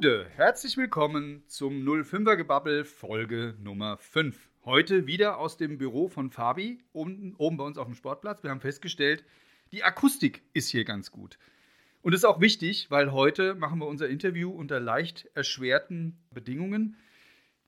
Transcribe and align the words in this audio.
Gude, 0.00 0.28
herzlich 0.36 0.76
willkommen 0.76 1.42
zum 1.48 1.82
05er 1.82 2.36
Gebabbel 2.36 2.84
Folge 2.84 3.56
Nummer 3.58 3.98
5. 3.98 4.48
Heute 4.64 5.08
wieder 5.08 5.38
aus 5.38 5.56
dem 5.56 5.76
Büro 5.76 6.06
von 6.06 6.30
Fabi, 6.30 6.78
oben, 6.92 7.34
oben 7.36 7.56
bei 7.56 7.64
uns 7.64 7.78
auf 7.78 7.86
dem 7.86 7.96
Sportplatz. 7.96 8.44
Wir 8.44 8.50
haben 8.50 8.60
festgestellt, 8.60 9.24
die 9.72 9.82
Akustik 9.82 10.44
ist 10.52 10.68
hier 10.68 10.84
ganz 10.84 11.10
gut. 11.10 11.36
Und 12.00 12.12
das 12.12 12.20
ist 12.20 12.26
auch 12.26 12.40
wichtig, 12.40 12.92
weil 12.92 13.10
heute 13.10 13.56
machen 13.56 13.80
wir 13.80 13.88
unser 13.88 14.08
Interview 14.08 14.52
unter 14.52 14.78
leicht 14.78 15.28
erschwerten 15.34 16.16
Bedingungen. 16.30 16.96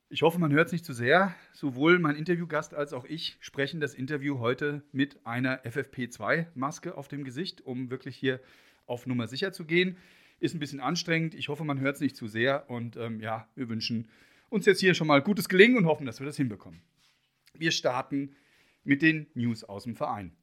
Ich 0.07 0.21
hoffe, 0.21 0.39
man 0.39 0.53
hört 0.53 0.67
es 0.67 0.71
nicht 0.71 0.85
zu 0.85 0.93
sehr. 0.93 1.35
Sowohl 1.51 1.99
mein 1.99 2.15
Interviewgast 2.15 2.73
als 2.73 2.93
auch 2.93 3.03
ich 3.03 3.35
sprechen 3.41 3.81
das 3.81 3.93
Interview 3.93 4.39
heute 4.39 4.83
mit 4.93 5.25
einer 5.25 5.65
FFP2-Maske 5.65 6.95
auf 6.95 7.09
dem 7.09 7.25
Gesicht, 7.25 7.59
um 7.59 7.91
wirklich 7.91 8.15
hier 8.15 8.39
auf 8.85 9.05
Nummer 9.05 9.27
sicher 9.27 9.51
zu 9.51 9.65
gehen. 9.65 9.97
Ist 10.41 10.53
ein 10.53 10.59
bisschen 10.59 10.81
anstrengend. 10.81 11.33
Ich 11.33 11.47
hoffe, 11.47 11.63
man 11.63 11.79
hört 11.79 11.95
es 11.95 12.01
nicht 12.01 12.17
zu 12.17 12.27
sehr. 12.27 12.69
Und 12.69 12.97
ähm, 12.97 13.21
ja, 13.21 13.47
wir 13.55 13.69
wünschen 13.69 14.09
uns 14.49 14.65
jetzt 14.65 14.81
hier 14.81 14.93
schon 14.93 15.07
mal 15.07 15.21
gutes 15.21 15.47
Gelingen 15.47 15.77
und 15.77 15.85
hoffen, 15.85 16.05
dass 16.05 16.19
wir 16.19 16.25
das 16.25 16.35
hinbekommen. 16.35 16.81
Wir 17.53 17.71
starten 17.71 18.35
mit 18.83 19.01
den 19.01 19.27
News 19.33 19.63
aus 19.63 19.83
dem 19.85 19.95
Verein. 19.95 20.35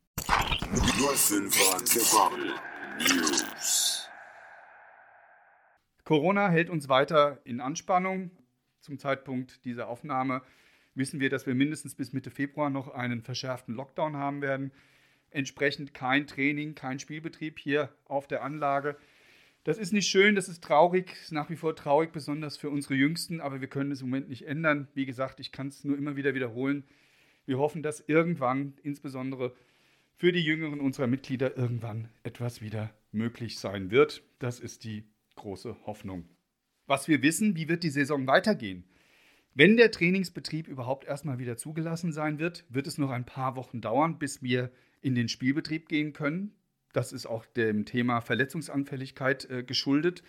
Corona 6.05 6.49
hält 6.49 6.71
uns 6.71 6.89
weiter 6.89 7.43
in 7.45 7.61
Anspannung 7.61 8.31
zum 8.81 8.99
Zeitpunkt 8.99 9.67
dieser 9.67 9.89
Aufnahme 9.89 10.41
wissen 10.99 11.21
wir, 11.21 11.31
dass 11.31 11.47
wir 11.47 11.55
mindestens 11.55 11.95
bis 11.95 12.13
Mitte 12.13 12.31
Februar 12.31 12.71
noch 12.71 12.89
einen 12.89 13.23
verschärften 13.23 13.75
Lockdown 13.75 14.17
haben 14.17 14.43
werden. 14.43 14.73
Entsprechend 15.31 15.95
kein 15.95 16.27
Training, 16.27 16.75
kein 16.75 16.99
Spielbetrieb 16.99 17.59
hier 17.59 17.91
auf 18.05 18.27
der 18.27 18.43
Anlage. 18.43 18.97
Das 19.65 19.79
ist 19.79 19.93
nicht 19.93 20.09
schön, 20.09 20.35
das 20.35 20.49
ist 20.49 20.63
traurig, 20.65 21.15
nach 21.31 21.51
wie 21.51 21.57
vor 21.57 21.77
traurig, 21.77 22.13
besonders 22.13 22.57
für 22.57 22.71
unsere 22.71 22.95
Jüngsten, 22.95 23.41
aber 23.41 23.61
wir 23.61 23.69
können 23.69 23.91
es 23.91 24.01
im 24.01 24.09
Moment 24.09 24.29
nicht 24.29 24.47
ändern. 24.47 24.89
Wie 24.95 25.05
gesagt, 25.05 25.41
ich 25.41 25.53
kann 25.53 25.69
es 25.69 25.85
nur 25.85 25.99
immer 25.99 26.17
wieder 26.17 26.35
wiederholen. 26.35 26.85
Wir 27.45 27.59
hoffen, 27.59 27.83
dass 27.83 28.01
irgendwann, 28.01 28.75
insbesondere 28.83 29.55
für 30.17 30.33
die 30.33 30.43
Jüngeren 30.43 30.81
unserer 30.81 31.07
Mitglieder, 31.07 31.57
irgendwann 31.57 32.09
etwas 32.23 32.63
wieder 32.63 32.95
möglich 33.13 33.59
sein 33.59 33.91
wird. 33.91 34.23
Das 34.39 34.61
ist 34.61 34.85
die 34.85 35.05
große 35.35 35.77
Hoffnung 35.87 36.29
was 36.89 37.07
wir 37.07 37.23
wissen, 37.23 37.55
wie 37.55 37.69
wird 37.69 37.85
die 37.85 37.91
Saison 37.91 38.27
weitergehen. 38.27 38.85
Wenn 39.55 39.77
der 39.77 39.91
Trainingsbetrieb 39.93 40.67
überhaupt 40.67 41.05
erstmal 41.05 41.39
wieder 41.39 41.57
zugelassen 41.57 42.13
sein 42.13 42.39
wird, 42.39 42.65
wird 42.69 42.87
es 42.87 42.99
noch 42.99 43.11
ein 43.11 43.27
paar 43.27 43.57
Wochen 43.57 43.81
dauern, 43.81 44.19
bis 44.19 44.43
wir 44.43 44.71
in 45.01 45.15
den 45.15 45.29
Spielbetrieb 45.29 45.89
gehen 45.89 46.13
können. 46.13 46.53
Das 46.93 47.13
ist 47.13 47.27
auch 47.27 47.45
dem 47.47 47.85
Thema 47.85 48.21
Verletzungsanfälligkeit 48.21 49.49
äh, 49.51 49.63
geschuldet. 49.63 50.23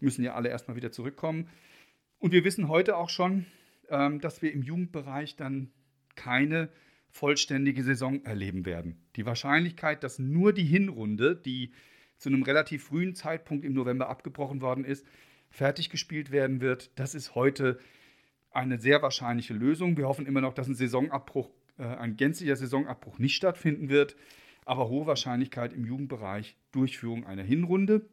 Müssen 0.00 0.24
ja 0.24 0.34
alle 0.34 0.48
erstmal 0.48 0.76
wieder 0.76 0.92
zurückkommen. 0.92 1.48
Und 2.18 2.32
wir 2.32 2.44
wissen 2.44 2.68
heute 2.68 2.96
auch 2.96 3.08
schon, 3.08 3.46
ähm, 3.88 4.20
dass 4.20 4.42
wir 4.42 4.52
im 4.52 4.62
Jugendbereich 4.62 5.36
dann 5.36 5.70
keine 6.14 6.68
vollständige 7.10 7.82
Saison 7.82 8.24
erleben 8.24 8.64
werden. 8.64 8.96
Die 9.16 9.26
Wahrscheinlichkeit, 9.26 10.02
dass 10.02 10.18
nur 10.18 10.52
die 10.52 10.64
Hinrunde, 10.64 11.36
die 11.36 11.72
zu 12.16 12.28
einem 12.28 12.42
relativ 12.42 12.84
frühen 12.84 13.14
Zeitpunkt 13.14 13.64
im 13.64 13.74
November 13.74 14.08
abgebrochen 14.08 14.60
worden 14.60 14.84
ist, 14.84 15.06
fertig 15.50 15.90
gespielt 15.90 16.30
werden 16.30 16.60
wird. 16.60 16.90
Das 16.98 17.14
ist 17.14 17.34
heute 17.34 17.78
eine 18.50 18.78
sehr 18.78 19.02
wahrscheinliche 19.02 19.54
Lösung. 19.54 19.96
Wir 19.96 20.08
hoffen 20.08 20.26
immer 20.26 20.40
noch, 20.40 20.54
dass 20.54 20.68
ein 20.68 20.74
Saisonabbruch, 20.74 21.50
äh, 21.78 21.84
ein 21.84 22.16
gänzlicher 22.16 22.56
Saisonabbruch 22.56 23.18
nicht 23.18 23.34
stattfinden 23.34 23.88
wird, 23.88 24.16
aber 24.64 24.88
hohe 24.88 25.06
Wahrscheinlichkeit 25.06 25.72
im 25.72 25.84
Jugendbereich 25.84 26.56
Durchführung 26.72 27.26
einer 27.26 27.42
Hinrunde 27.42 28.06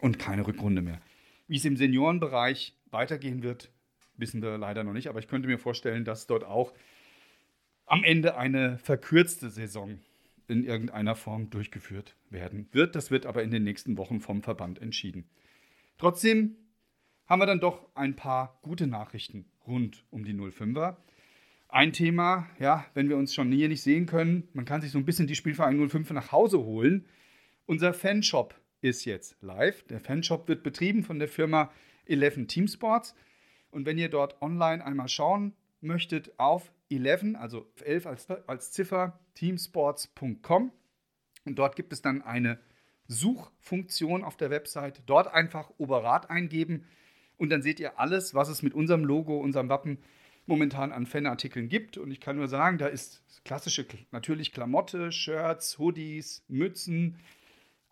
und 0.00 0.18
keine 0.18 0.46
Rückrunde 0.46 0.82
mehr. 0.82 1.00
Wie 1.48 1.56
es 1.56 1.64
im 1.64 1.76
Seniorenbereich 1.76 2.74
weitergehen 2.90 3.42
wird, 3.42 3.70
wissen 4.16 4.42
wir 4.42 4.58
leider 4.58 4.84
noch 4.84 4.92
nicht, 4.92 5.08
aber 5.08 5.18
ich 5.18 5.28
könnte 5.28 5.48
mir 5.48 5.58
vorstellen, 5.58 6.04
dass 6.04 6.26
dort 6.26 6.44
auch 6.44 6.72
am 7.86 8.04
Ende 8.04 8.36
eine 8.36 8.78
verkürzte 8.78 9.50
Saison 9.50 9.98
in 10.48 10.64
irgendeiner 10.64 11.16
Form 11.16 11.50
durchgeführt 11.50 12.16
werden 12.30 12.68
wird. 12.72 12.94
Das 12.94 13.10
wird 13.10 13.26
aber 13.26 13.42
in 13.42 13.50
den 13.50 13.64
nächsten 13.64 13.96
Wochen 13.96 14.20
vom 14.20 14.42
Verband 14.42 14.80
entschieden. 14.80 15.24
Trotzdem 15.98 16.56
haben 17.26 17.40
wir 17.40 17.46
dann 17.46 17.60
doch 17.60 17.86
ein 17.94 18.16
paar 18.16 18.58
gute 18.62 18.86
Nachrichten 18.86 19.46
rund 19.66 20.04
um 20.10 20.24
die 20.24 20.34
05er. 20.34 20.96
Ein 21.74 21.92
Thema, 21.92 22.46
ja, 22.60 22.86
wenn 22.94 23.08
wir 23.08 23.16
uns 23.16 23.34
schon 23.34 23.50
hier 23.50 23.68
nicht 23.68 23.82
sehen 23.82 24.06
können, 24.06 24.46
man 24.52 24.64
kann 24.64 24.80
sich 24.80 24.92
so 24.92 24.98
ein 24.98 25.04
bisschen 25.04 25.26
die 25.26 25.34
Spielverein 25.34 25.88
05 25.88 26.10
nach 26.10 26.30
Hause 26.30 26.60
holen. 26.60 27.04
Unser 27.66 27.92
Fanshop 27.92 28.54
ist 28.80 29.04
jetzt 29.06 29.36
live. 29.42 29.82
Der 29.88 29.98
Fanshop 29.98 30.46
wird 30.46 30.62
betrieben 30.62 31.02
von 31.02 31.18
der 31.18 31.26
Firma 31.26 31.72
11 32.06 32.46
Team 32.46 32.68
Sports. 32.68 33.16
Und 33.72 33.86
wenn 33.86 33.98
ihr 33.98 34.08
dort 34.08 34.40
online 34.40 34.86
einmal 34.86 35.08
schauen 35.08 35.52
möchtet 35.80 36.38
auf 36.38 36.70
11, 36.90 37.34
also 37.40 37.66
11 37.84 38.06
als, 38.06 38.30
als 38.30 38.70
Ziffer, 38.70 39.18
teamsports.com. 39.34 40.70
Und 41.44 41.58
dort 41.58 41.74
gibt 41.74 41.92
es 41.92 42.00
dann 42.00 42.22
eine 42.22 42.60
Suchfunktion 43.08 44.22
auf 44.22 44.36
der 44.36 44.50
Website. 44.50 45.02
Dort 45.06 45.26
einfach 45.34 45.72
Oberrat 45.78 46.30
eingeben 46.30 46.84
und 47.36 47.50
dann 47.50 47.62
seht 47.62 47.80
ihr 47.80 47.98
alles, 47.98 48.32
was 48.32 48.48
es 48.48 48.62
mit 48.62 48.74
unserem 48.74 49.04
Logo, 49.04 49.40
unserem 49.40 49.68
Wappen 49.68 49.98
momentan 50.46 50.92
an 50.92 51.06
Fanartikeln 51.06 51.68
gibt. 51.68 51.98
Und 51.98 52.10
ich 52.10 52.20
kann 52.20 52.36
nur 52.36 52.48
sagen, 52.48 52.78
da 52.78 52.86
ist 52.86 53.22
klassische, 53.44 53.86
natürlich 54.10 54.52
Klamotte, 54.52 55.12
Shirts, 55.12 55.78
Hoodies, 55.78 56.44
Mützen, 56.48 57.18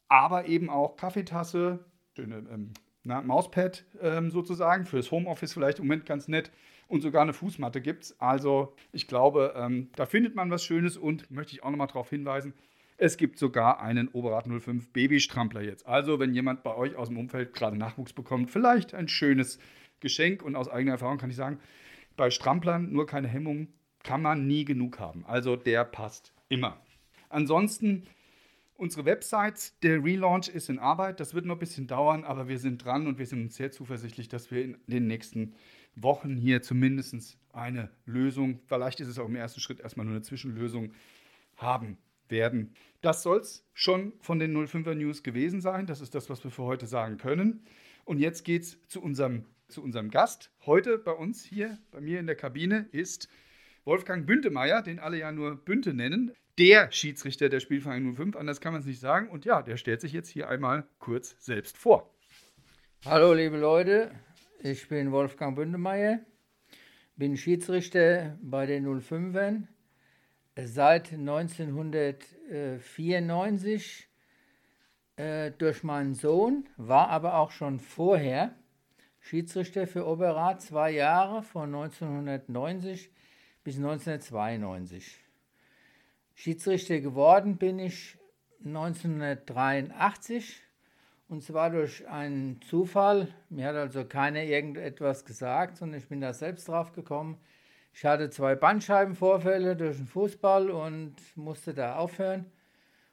aber 0.09 0.47
eben 0.47 0.71
auch 0.71 0.97
Kaffeetasse, 0.97 1.85
schöne 2.15 2.45
ähm, 2.51 2.73
na, 3.05 3.23
Mauspad 3.23 3.85
ähm, 4.01 4.31
sozusagen, 4.31 4.87
fürs 4.87 5.11
Homeoffice 5.11 5.53
vielleicht 5.53 5.79
im 5.79 5.87
Moment 5.87 6.07
ganz 6.07 6.29
nett. 6.29 6.51
Und 6.89 7.01
sogar 7.01 7.23
eine 7.23 7.33
Fußmatte 7.33 7.81
gibt 7.81 8.05
es. 8.05 8.21
Also 8.21 8.77
ich 8.93 9.09
glaube, 9.09 9.55
ähm, 9.57 9.89
da 9.97 10.05
findet 10.05 10.35
man 10.35 10.51
was 10.51 10.63
Schönes 10.63 10.99
und 10.99 11.31
möchte 11.31 11.55
ich 11.55 11.63
auch 11.63 11.71
nochmal 11.71 11.87
darauf 11.87 12.11
hinweisen, 12.11 12.53
es 12.99 13.17
gibt 13.17 13.39
sogar 13.39 13.81
einen 13.81 14.07
Oberrat 14.09 14.47
05 14.47 14.93
Babystrampler 14.93 15.63
jetzt. 15.63 15.87
Also, 15.87 16.21
wenn 16.21 16.35
jemand 16.35 16.63
bei 16.63 16.73
euch 16.77 16.95
aus 16.95 17.09
dem 17.09 17.19
Umfeld 17.19 17.53
gerade 17.53 17.77
Nachwuchs 17.77 18.13
bekommt, 18.13 18.51
vielleicht 18.51 18.95
ein 18.95 19.09
schönes 19.09 19.59
Geschenk. 19.99 20.43
Und 20.43 20.55
aus 20.55 20.69
eigener 20.69 20.93
Erfahrung 20.93 21.19
kann 21.19 21.31
ich 21.31 21.35
sagen, 21.35 21.59
bei 22.17 22.31
Stramplern 22.31 22.93
nur 22.93 23.07
keine 23.07 23.29
Hemmung 23.29 23.69
kann 24.03 24.23
man 24.23 24.47
nie 24.47 24.65
genug 24.65 24.99
haben. 24.99 25.25
Also, 25.27 25.57
der 25.57 25.85
passt 25.85 26.33
immer. 26.49 26.81
Ansonsten, 27.29 28.05
unsere 28.75 29.05
Website, 29.05 29.73
der 29.83 30.03
Relaunch 30.03 30.49
ist 30.49 30.69
in 30.69 30.79
Arbeit. 30.79 31.21
Das 31.21 31.35
wird 31.35 31.47
noch 31.47 31.57
ein 31.57 31.61
bisschen 31.61 31.87
dauern, 31.87 32.25
aber 32.25 32.49
wir 32.49 32.59
sind 32.59 32.85
dran 32.85 33.07
und 33.07 33.19
wir 33.19 33.27
sind 33.27 33.43
uns 33.43 33.57
sehr 33.57 33.71
zuversichtlich, 33.71 34.29
dass 34.29 34.51
wir 34.51 34.65
in 34.65 34.77
den 34.87 35.07
nächsten 35.07 35.55
Wochen 35.95 36.37
hier 36.37 36.63
zumindest 36.63 37.39
eine 37.53 37.91
Lösung, 38.07 38.61
vielleicht 38.67 39.01
ist 39.01 39.09
es 39.09 39.19
auch 39.19 39.27
im 39.27 39.37
ersten 39.37 39.61
Schritt 39.61 39.81
erstmal 39.81 40.07
nur 40.07 40.15
eine 40.15 40.23
Zwischenlösung, 40.23 40.93
haben 41.57 41.99
werden. 42.29 42.75
Das 43.03 43.23
soll 43.23 43.39
es 43.39 43.65
schon 43.75 44.13
von 44.21 44.39
den 44.39 44.57
05er 44.57 44.95
News 44.95 45.23
gewesen 45.23 45.61
sein. 45.61 45.87
Das 45.87 46.01
ist 46.01 46.15
das, 46.15 46.31
was 46.31 46.43
wir 46.43 46.51
für 46.51 46.65
heute 46.65 46.87
sagen 46.87 47.19
können. 47.19 47.65
Und 48.05 48.19
jetzt 48.19 48.45
geht 48.45 48.63
es 48.63 48.89
zu 48.89 49.01
unserem, 49.01 49.45
zu 49.73 49.83
unserem 49.83 50.11
Gast. 50.11 50.53
Heute 50.67 50.99
bei 50.99 51.13
uns 51.13 51.43
hier, 51.43 51.79
bei 51.91 52.01
mir 52.01 52.21
in 52.21 52.27
der 52.27 52.37
Kabine, 52.37 52.87
ist 52.93 53.29
Wolfgang 53.85 54.25
Büntemeyer, 54.27 54.83
den 54.83 55.01
alle 55.01 55.19
ja 55.19 55.33
nur 55.33 55.57
Bünte 55.57 55.95
nennen. 55.95 56.33
Der 56.59 56.93
Schiedsrichter 56.93 57.49
der 57.49 57.61
Spielverein 57.61 58.15
05, 58.15 58.37
anders 58.37 58.61
kann 58.61 58.75
man 58.75 58.83
es 58.83 58.87
nicht 58.87 59.01
sagen. 59.01 59.31
Und 59.31 59.47
ja, 59.47 59.63
der 59.63 59.79
stellt 59.79 60.03
sich 60.03 60.13
jetzt 60.13 60.29
hier 60.29 60.49
einmal 60.49 60.87
kurz 60.99 61.35
selbst 61.39 61.79
vor. 61.79 62.15
Hallo 63.07 63.33
liebe 63.33 63.57
Leute, 63.57 64.13
ich 64.61 64.89
bin 64.89 65.11
Wolfgang 65.11 65.57
Bündemeyer, 65.57 66.21
bin 67.17 67.37
Schiedsrichter 67.37 68.39
bei 68.43 68.67
den 68.67 68.87
05ern 68.87 69.67
seit 70.57 71.13
1994 71.13 74.09
äh, 75.17 75.51
durch 75.53 75.83
meinen 75.83 76.13
Sohn, 76.15 76.69
war 76.77 77.09
aber 77.09 77.39
auch 77.39 77.51
schon 77.51 77.81
vorher 77.81 78.55
Schiedsrichter 79.23 79.87
für 79.87 80.07
Oberrat, 80.07 80.61
zwei 80.61 80.91
Jahre 80.91 81.43
von 81.43 81.75
1990 81.75 83.11
bis 83.63 83.77
1992. 83.77 85.17
Schiedsrichter 86.35 87.01
geworden 87.01 87.57
bin 87.57 87.79
ich 87.79 88.19
1983 88.65 90.61
und 91.29 91.43
zwar 91.43 91.71
durch 91.71 92.07
einen 92.09 92.61
Zufall. 92.63 93.29
Mir 93.49 93.69
hat 93.69 93.77
also 93.77 94.05
keiner 94.05 94.43
irgendetwas 94.43 95.25
gesagt, 95.25 95.77
sondern 95.77 96.01
ich 96.01 96.09
bin 96.09 96.21
da 96.21 96.35
selbst 96.35 96.67
drauf 96.69 96.93
gekommen. 96.93 97.39
Ich 97.95 98.05
hatte 98.05 98.29
zwei 98.29 98.57
Bandscheibenvorfälle 98.57 99.77
durch 99.77 99.99
den 99.99 100.07
Fußball 100.09 100.69
und 100.69 101.15
musste 101.37 101.75
da 101.75 101.95
aufhören. 101.97 102.51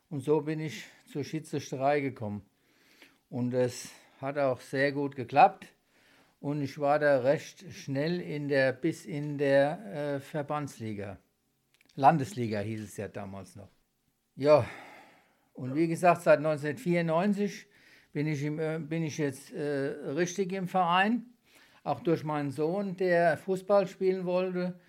Und 0.10 0.22
so 0.22 0.42
bin 0.42 0.60
ich 0.60 0.86
zur 1.06 1.24
Schiedsrichterei 1.24 2.00
gekommen. 2.00 2.42
Und 3.30 3.54
es 3.54 3.92
hat 4.20 4.40
auch 4.40 4.60
sehr 4.60 4.92
gut 4.92 5.16
geklappt. 5.16 5.68
Und 6.40 6.62
ich 6.62 6.80
war 6.80 7.00
da 7.00 7.20
recht 7.20 7.66
schnell 7.74 8.22
in 8.22 8.48
der, 8.48 8.72
bis 8.72 9.06
in 9.06 9.38
der 9.38 10.16
äh, 10.16 10.20
Verbandsliga. 10.20 11.18
Landesliga 11.96 12.60
hieß 12.60 12.82
es 12.82 12.96
ja 12.96 13.10
damals 13.10 13.56
noch. 13.56 13.70
Ja, 14.36 14.66
und 15.54 15.76
wie 15.76 15.88
gesagt, 15.88 16.22
seit 16.22 16.38
1994 16.38 17.68
bin 18.14 18.28
ich, 18.28 18.42
im, 18.44 18.58
äh, 18.60 18.80
bin 18.80 19.04
ich 19.04 19.18
jetzt 19.18 19.52
äh, 19.52 19.88
richtig 20.16 20.54
im 20.54 20.70
Verein. 20.70 21.26
Auch 21.84 22.00
durch 22.00 22.24
meinen 22.24 22.52
Sohn, 22.52 22.96
der 22.96 23.38
Fußball 23.38 23.88
spielen 23.88 24.26
wollte. 24.26 24.80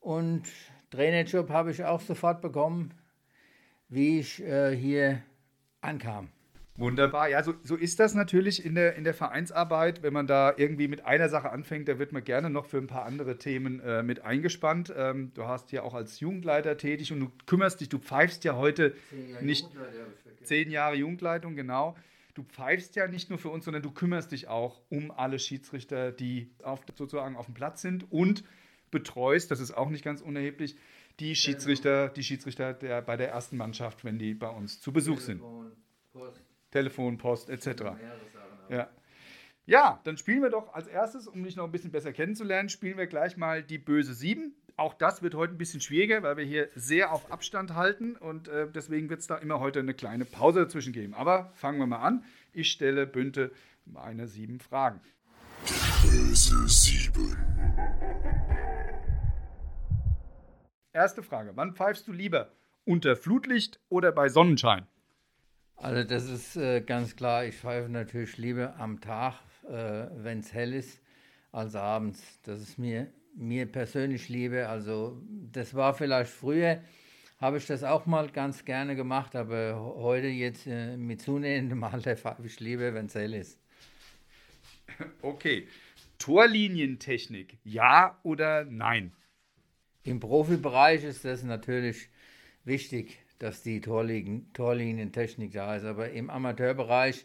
Und 0.00 0.48
Trainerjob 0.90 1.50
habe 1.50 1.70
ich 1.70 1.84
auch 1.84 2.00
sofort 2.00 2.40
bekommen, 2.40 2.92
wie 3.88 4.18
ich 4.18 4.42
äh, 4.42 4.74
hier 4.74 5.22
ankam. 5.80 6.30
Wunderbar. 6.80 7.28
Ja, 7.28 7.42
so, 7.42 7.52
so 7.62 7.76
ist 7.76 8.00
das 8.00 8.14
natürlich 8.14 8.64
in 8.64 8.74
der, 8.74 8.96
in 8.96 9.04
der 9.04 9.12
Vereinsarbeit. 9.12 10.02
Wenn 10.02 10.14
man 10.14 10.26
da 10.26 10.54
irgendwie 10.56 10.88
mit 10.88 11.04
einer 11.04 11.28
Sache 11.28 11.50
anfängt, 11.50 11.88
da 11.88 11.98
wird 11.98 12.12
man 12.12 12.24
gerne 12.24 12.48
noch 12.48 12.64
für 12.64 12.78
ein 12.78 12.86
paar 12.86 13.04
andere 13.04 13.36
Themen 13.36 13.80
äh, 13.80 14.02
mit 14.02 14.24
eingespannt. 14.24 14.92
Ähm, 14.96 15.30
du 15.34 15.44
hast 15.44 15.72
ja 15.72 15.82
auch 15.82 15.92
als 15.92 16.20
Jugendleiter 16.20 16.78
tätig 16.78 17.12
und 17.12 17.20
du 17.20 17.30
kümmerst 17.44 17.82
dich, 17.82 17.90
du 17.90 17.98
pfeifst 17.98 18.44
ja 18.44 18.56
heute 18.56 18.94
zehn 19.10 19.44
nicht 19.44 19.68
zehn 20.42 20.70
Jahre 20.70 20.96
Jugendleitung, 20.96 21.54
genau. 21.54 21.96
Du 22.32 22.44
pfeifst 22.44 22.96
ja 22.96 23.06
nicht 23.08 23.28
nur 23.28 23.38
für 23.38 23.50
uns, 23.50 23.66
sondern 23.66 23.82
du 23.82 23.90
kümmerst 23.90 24.32
dich 24.32 24.48
auch 24.48 24.80
um 24.88 25.10
alle 25.10 25.38
Schiedsrichter, 25.38 26.12
die 26.12 26.50
auf, 26.62 26.80
sozusagen 26.94 27.36
auf 27.36 27.44
dem 27.44 27.54
Platz 27.54 27.82
sind 27.82 28.10
und 28.10 28.42
betreust, 28.90 29.50
das 29.50 29.60
ist 29.60 29.76
auch 29.76 29.90
nicht 29.90 30.02
ganz 30.02 30.22
unerheblich, 30.22 30.76
die 31.18 31.36
Schiedsrichter, 31.36 32.08
die 32.08 32.22
Schiedsrichter 32.22 32.72
der, 32.72 33.02
bei 33.02 33.18
der 33.18 33.28
ersten 33.28 33.58
Mannschaft, 33.58 34.02
wenn 34.04 34.18
die 34.18 34.32
bei 34.32 34.48
uns 34.48 34.80
zu 34.80 34.92
Besuch 34.92 35.20
sind. 35.20 35.42
Post. 36.12 36.49
Telefon, 36.70 37.18
Post 37.18 37.50
etc. 37.50 37.82
Ja. 38.68 38.88
ja, 39.66 40.00
dann 40.04 40.16
spielen 40.16 40.42
wir 40.42 40.50
doch 40.50 40.72
als 40.74 40.86
erstes, 40.86 41.26
um 41.26 41.42
dich 41.42 41.56
noch 41.56 41.64
ein 41.64 41.72
bisschen 41.72 41.90
besser 41.90 42.12
kennenzulernen, 42.12 42.68
spielen 42.68 42.96
wir 42.98 43.06
gleich 43.06 43.36
mal 43.36 43.62
die 43.62 43.78
böse 43.78 44.14
7. 44.14 44.54
Auch 44.76 44.94
das 44.94 45.22
wird 45.22 45.34
heute 45.34 45.54
ein 45.54 45.58
bisschen 45.58 45.80
schwieriger, 45.80 46.22
weil 46.22 46.36
wir 46.36 46.44
hier 46.44 46.68
sehr 46.74 47.12
auf 47.12 47.30
Abstand 47.30 47.74
halten 47.74 48.16
und 48.16 48.48
äh, 48.48 48.66
deswegen 48.70 49.10
wird 49.10 49.20
es 49.20 49.26
da 49.26 49.36
immer 49.36 49.60
heute 49.60 49.80
eine 49.80 49.92
kleine 49.92 50.24
Pause 50.24 50.60
dazwischen 50.60 50.92
geben. 50.92 51.14
Aber 51.14 51.50
fangen 51.54 51.78
wir 51.78 51.86
mal 51.86 51.98
an. 51.98 52.24
Ich 52.52 52.70
stelle 52.70 53.06
Bünte 53.06 53.52
meine 53.84 54.26
sieben 54.26 54.58
Fragen. 54.60 55.00
Böse 56.02 56.66
7. 56.66 57.36
Erste 60.92 61.22
Frage: 61.22 61.52
Wann 61.54 61.74
pfeifst 61.74 62.08
du 62.08 62.12
lieber? 62.12 62.52
Unter 62.84 63.16
Flutlicht 63.16 63.80
oder 63.88 64.12
bei 64.12 64.28
Sonnenschein? 64.28 64.86
Also 65.82 66.04
das 66.04 66.28
ist 66.28 66.56
äh, 66.56 66.82
ganz 66.82 67.16
klar, 67.16 67.46
ich 67.46 67.56
pfeife 67.56 67.88
natürlich 67.88 68.36
lieber 68.36 68.76
am 68.76 69.00
Tag, 69.00 69.36
äh, 69.66 70.08
wenn 70.16 70.40
es 70.40 70.52
hell 70.52 70.74
ist, 70.74 71.00
als 71.52 71.74
abends. 71.74 72.22
Das 72.42 72.60
ist 72.60 72.78
mir, 72.78 73.10
mir 73.34 73.64
persönlich 73.64 74.28
lieber. 74.28 74.68
Also 74.68 75.22
das 75.50 75.74
war 75.74 75.94
vielleicht 75.94 76.30
früher, 76.30 76.82
habe 77.38 77.56
ich 77.56 77.66
das 77.66 77.82
auch 77.82 78.04
mal 78.04 78.28
ganz 78.28 78.66
gerne 78.66 78.94
gemacht, 78.94 79.34
aber 79.34 79.94
heute 79.96 80.26
jetzt 80.26 80.66
äh, 80.66 80.98
mit 80.98 81.22
zunehmendem 81.22 81.82
Alter 81.82 82.14
pfeife 82.18 82.44
ich 82.44 82.60
lieber, 82.60 82.92
wenn 82.92 83.06
es 83.06 83.14
hell 83.14 83.32
ist. 83.32 83.58
Okay. 85.22 85.66
Torlinientechnik, 86.18 87.56
ja 87.64 88.18
oder 88.22 88.66
nein? 88.66 89.14
Im 90.02 90.20
Profibereich 90.20 91.04
ist 91.04 91.24
das 91.24 91.42
natürlich 91.42 92.10
wichtig 92.64 93.18
dass 93.40 93.62
die 93.62 93.80
Torlinien, 93.80 94.52
Torlinientechnik 94.52 95.52
da 95.52 95.74
ist. 95.74 95.84
Aber 95.84 96.10
im 96.10 96.30
Amateurbereich 96.30 97.24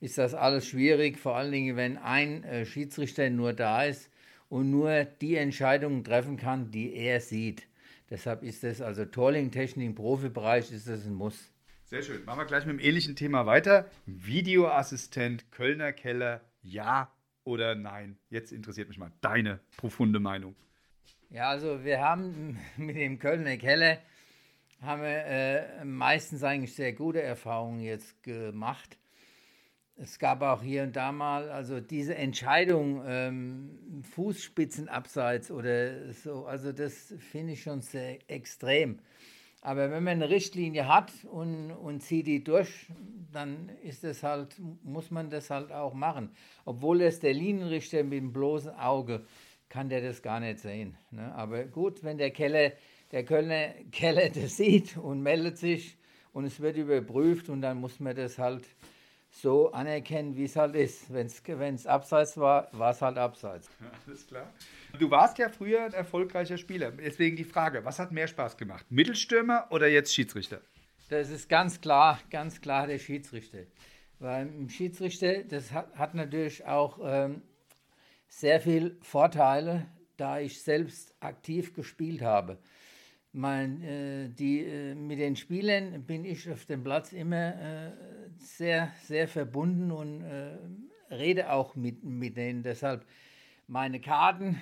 ist 0.00 0.16
das 0.16 0.34
alles 0.34 0.66
schwierig, 0.66 1.18
vor 1.18 1.36
allen 1.36 1.52
Dingen, 1.52 1.76
wenn 1.76 1.98
ein 1.98 2.44
äh, 2.44 2.64
Schiedsrichter 2.64 3.28
nur 3.28 3.52
da 3.52 3.84
ist 3.84 4.10
und 4.48 4.70
nur 4.70 5.04
die 5.04 5.36
Entscheidungen 5.36 6.04
treffen 6.04 6.36
kann, 6.36 6.70
die 6.70 6.94
er 6.94 7.20
sieht. 7.20 7.66
Deshalb 8.08 8.42
ist 8.42 8.62
das, 8.62 8.80
also 8.80 9.04
Torlinientechnik 9.04 9.86
im 9.86 9.94
Profibereich 9.94 10.70
ist 10.70 10.88
das 10.88 11.04
ein 11.04 11.14
Muss. 11.14 11.50
Sehr 11.84 12.02
schön. 12.02 12.24
Machen 12.24 12.40
wir 12.40 12.46
gleich 12.46 12.66
mit 12.66 12.78
dem 12.78 12.84
ähnlichen 12.84 13.16
Thema 13.16 13.46
weiter. 13.46 13.90
Videoassistent 14.06 15.50
Kölner 15.50 15.92
Keller, 15.92 16.40
ja 16.62 17.12
oder 17.44 17.74
nein? 17.74 18.18
Jetzt 18.28 18.52
interessiert 18.52 18.88
mich 18.88 18.98
mal 18.98 19.12
deine 19.20 19.60
profunde 19.76 20.20
Meinung. 20.20 20.54
Ja, 21.30 21.48
also 21.48 21.84
wir 21.84 22.00
haben 22.00 22.58
mit 22.76 22.96
dem 22.96 23.18
Kölner 23.18 23.56
Keller 23.56 23.98
haben 24.80 25.02
wir 25.02 25.24
äh, 25.26 25.84
meistens 25.84 26.42
eigentlich 26.42 26.74
sehr 26.74 26.92
gute 26.92 27.22
Erfahrungen 27.22 27.80
jetzt 27.80 28.22
gemacht. 28.22 28.98
Es 29.96 30.18
gab 30.18 30.42
auch 30.42 30.62
hier 30.62 30.82
und 30.82 30.94
da 30.94 31.10
mal, 31.10 31.48
also 31.48 31.80
diese 31.80 32.14
Entscheidung, 32.14 33.02
ähm, 33.06 34.02
Fußspitzenabseits 34.14 35.50
oder 35.50 36.12
so, 36.12 36.44
also 36.44 36.72
das 36.72 37.14
finde 37.30 37.54
ich 37.54 37.62
schon 37.62 37.80
sehr 37.80 38.18
extrem. 38.30 38.98
Aber 39.62 39.90
wenn 39.90 40.04
man 40.04 40.22
eine 40.22 40.28
Richtlinie 40.28 40.86
hat 40.86 41.12
und, 41.24 41.72
und 41.72 42.02
zieht 42.02 42.26
die 42.26 42.44
durch, 42.44 42.86
dann 43.32 43.70
ist 43.82 44.04
das 44.04 44.22
halt, 44.22 44.54
muss 44.84 45.10
man 45.10 45.30
das 45.30 45.50
halt 45.50 45.72
auch 45.72 45.94
machen. 45.94 46.30
Obwohl 46.64 47.00
es 47.00 47.18
der 47.18 47.32
Linienrichter 47.32 48.04
mit 48.04 48.20
dem 48.20 48.32
bloßen 48.32 48.72
Auge 48.72 49.24
kann 49.68 49.88
der 49.88 50.02
das 50.02 50.22
gar 50.22 50.40
nicht 50.40 50.60
sehen. 50.60 50.96
Ne? 51.10 51.34
Aber 51.34 51.64
gut, 51.64 52.04
wenn 52.04 52.18
der 52.18 52.30
Keller 52.30 52.72
der 53.16 53.24
Kölner 53.24 53.68
Keller 53.92 54.28
das 54.28 54.58
sieht 54.58 54.98
und 54.98 55.22
meldet 55.22 55.56
sich 55.56 55.96
und 56.34 56.44
es 56.44 56.60
wird 56.60 56.76
überprüft 56.76 57.48
und 57.48 57.62
dann 57.62 57.78
muss 57.78 57.98
man 57.98 58.14
das 58.14 58.36
halt 58.36 58.66
so 59.30 59.72
anerkennen, 59.72 60.36
wie 60.36 60.44
es 60.44 60.54
halt 60.54 60.74
ist. 60.74 61.10
Wenn 61.10 61.74
es 61.74 61.86
abseits 61.86 62.36
war, 62.36 62.68
war 62.72 62.90
es 62.90 63.00
halt 63.00 63.16
abseits. 63.16 63.70
Alles 64.06 64.26
klar. 64.26 64.52
Du 64.98 65.10
warst 65.10 65.38
ja 65.38 65.48
früher 65.48 65.86
ein 65.86 65.94
erfolgreicher 65.94 66.58
Spieler. 66.58 66.90
Deswegen 66.90 67.36
die 67.36 67.44
Frage, 67.44 67.82
was 67.86 67.98
hat 67.98 68.12
mehr 68.12 68.26
Spaß 68.26 68.58
gemacht? 68.58 68.84
Mittelstürmer 68.90 69.66
oder 69.70 69.88
jetzt 69.88 70.14
Schiedsrichter? 70.14 70.60
Das 71.08 71.30
ist 71.30 71.48
ganz 71.48 71.80
klar, 71.80 72.20
ganz 72.30 72.60
klar 72.60 72.86
der 72.86 72.98
Schiedsrichter. 72.98 73.60
Weil 74.18 74.44
ein 74.44 74.68
Schiedsrichter, 74.68 75.42
das 75.44 75.72
hat, 75.72 75.96
hat 75.96 76.14
natürlich 76.14 76.66
auch 76.66 76.98
ähm, 77.02 77.40
sehr 78.28 78.60
viele 78.60 78.94
Vorteile, 79.00 79.86
da 80.18 80.38
ich 80.38 80.62
selbst 80.62 81.14
aktiv 81.20 81.72
gespielt 81.72 82.20
habe 82.20 82.58
mein, 83.36 83.82
äh, 83.82 84.28
die, 84.30 84.64
äh, 84.64 84.94
mit 84.94 85.18
den 85.18 85.36
Spielern 85.36 86.02
bin 86.04 86.24
ich 86.24 86.50
auf 86.50 86.64
dem 86.64 86.82
Platz 86.82 87.12
immer 87.12 87.54
äh, 87.54 87.92
sehr, 88.38 88.92
sehr 89.04 89.28
verbunden 89.28 89.90
und 89.90 90.22
äh, 90.22 90.56
rede 91.10 91.52
auch 91.52 91.76
mit, 91.76 92.02
mit 92.02 92.36
denen. 92.36 92.62
Deshalb 92.62 93.04
meine 93.66 94.00
Karten, 94.00 94.60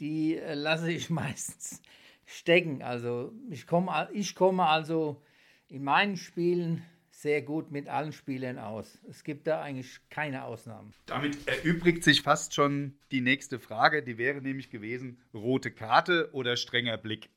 die 0.00 0.36
äh, 0.36 0.54
lasse 0.54 0.90
ich 0.90 1.10
meistens 1.10 1.82
stecken. 2.24 2.82
Also 2.82 3.32
ich 3.50 3.66
komme, 3.66 4.08
ich 4.12 4.34
komme 4.34 4.66
also 4.66 5.22
in 5.68 5.84
meinen 5.84 6.16
Spielen 6.16 6.82
sehr 7.10 7.42
gut 7.42 7.70
mit 7.70 7.88
allen 7.88 8.12
Spielern 8.12 8.58
aus. 8.58 8.98
Es 9.08 9.22
gibt 9.22 9.46
da 9.46 9.62
eigentlich 9.62 10.00
keine 10.10 10.44
Ausnahmen. 10.44 10.92
Damit 11.06 11.46
erübrigt 11.46 12.04
sich 12.04 12.22
fast 12.22 12.54
schon 12.54 12.94
die 13.12 13.20
nächste 13.20 13.58
Frage. 13.58 14.02
Die 14.02 14.18
wäre 14.18 14.40
nämlich 14.40 14.68
gewesen, 14.68 15.18
rote 15.32 15.70
Karte 15.70 16.30
oder 16.32 16.56
strenger 16.56 16.98
Blick? 16.98 17.30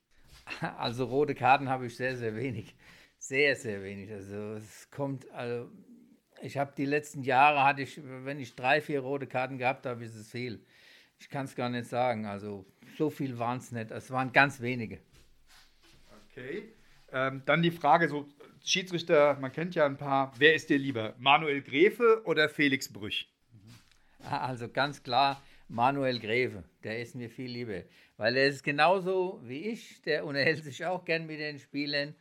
Also 0.78 1.06
rote 1.06 1.36
Karten 1.36 1.70
habe 1.70 1.88
ich 1.88 1.96
sehr, 1.96 2.16
sehr 2.16 2.36
wenig. 2.36 2.76
Sehr, 3.18 3.56
sehr 3.56 3.84
wenig. 3.84 4.12
Also 4.12 4.54
es 4.54 4.90
kommt, 4.92 5.30
also 5.32 5.70
ich 6.42 6.58
habe 6.58 6.74
die 6.78 6.86
letzten 6.86 7.24
Jahre, 7.24 7.64
hatte 7.64 7.82
ich, 7.82 8.00
wenn 8.04 8.40
ich 8.40 8.56
drei, 8.56 8.82
vier 8.82 9.02
rote 9.02 9.28
Karten 9.28 9.58
gehabt 9.58 9.86
habe, 9.86 10.04
ist 10.04 10.16
es 10.16 10.32
viel. 10.32 10.64
Ich 11.20 11.30
kann 11.30 11.46
es 11.46 11.56
gar 11.56 11.70
nicht 11.70 11.88
sagen. 11.88 12.26
Also 12.26 12.66
so 12.98 13.10
viel 13.10 13.40
waren 13.40 13.58
es 13.58 13.72
nicht. 13.72 13.92
Es 13.92 14.12
waren 14.12 14.32
ganz 14.32 14.62
wenige. 14.62 15.00
Okay. 16.30 16.72
Ähm, 17.12 17.42
dann 17.46 17.62
die 17.62 17.72
Frage, 17.72 18.08
so 18.08 18.28
Schiedsrichter, 18.64 19.38
man 19.40 19.52
kennt 19.52 19.76
ja 19.76 19.86
ein 19.86 19.98
paar. 19.98 20.34
Wer 20.38 20.54
ist 20.54 20.70
dir 20.70 20.78
lieber? 20.78 21.16
Manuel 21.18 21.62
Gräfe 21.62 22.22
oder 22.26 22.50
Felix 22.50 22.92
Brüch? 22.92 23.28
Also 24.30 24.68
ganz 24.68 25.02
klar 25.04 25.42
Manuel 25.70 26.20
Gräfe. 26.20 26.64
Der 26.84 27.02
ist 27.02 27.16
mir 27.16 27.30
viel 27.30 27.52
lieber. 27.52 27.84
Weil 28.18 28.38
er 28.38 28.48
ist 28.48 28.64
genauso 28.64 29.40
wie 29.44 29.64
ich, 29.70 30.02
der 30.02 30.26
unterhält 30.26 30.64
sich 30.64 30.86
auch 30.86 31.06
gern 31.06 31.26
mit 31.26 31.40
den 31.40 31.60
Spielern 31.60 32.16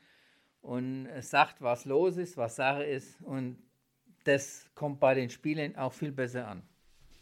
und 0.62 1.08
sagt, 1.20 1.62
was 1.62 1.84
los 1.84 2.16
ist, 2.16 2.36
was 2.36 2.56
Sache 2.56 2.84
ist. 2.84 3.20
Und 3.22 3.62
das 4.24 4.68
kommt 4.74 5.00
bei 5.00 5.14
den 5.14 5.30
Spielern 5.30 5.76
auch 5.76 5.92
viel 5.92 6.12
besser 6.12 6.48
an. 6.48 6.62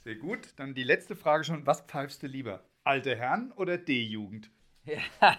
Sehr 0.03 0.17
gut. 0.17 0.49
Dann 0.57 0.75
die 0.75 0.83
letzte 0.83 1.15
Frage 1.15 1.45
schon. 1.45 1.67
Was 1.67 1.83
pfeifst 1.83 2.23
du 2.23 2.27
lieber? 2.27 2.65
Alte 2.85 3.17
Herren 3.17 3.53
oder 3.53 3.79
D-Jugend? 3.79 4.51
Ja, 4.85 5.01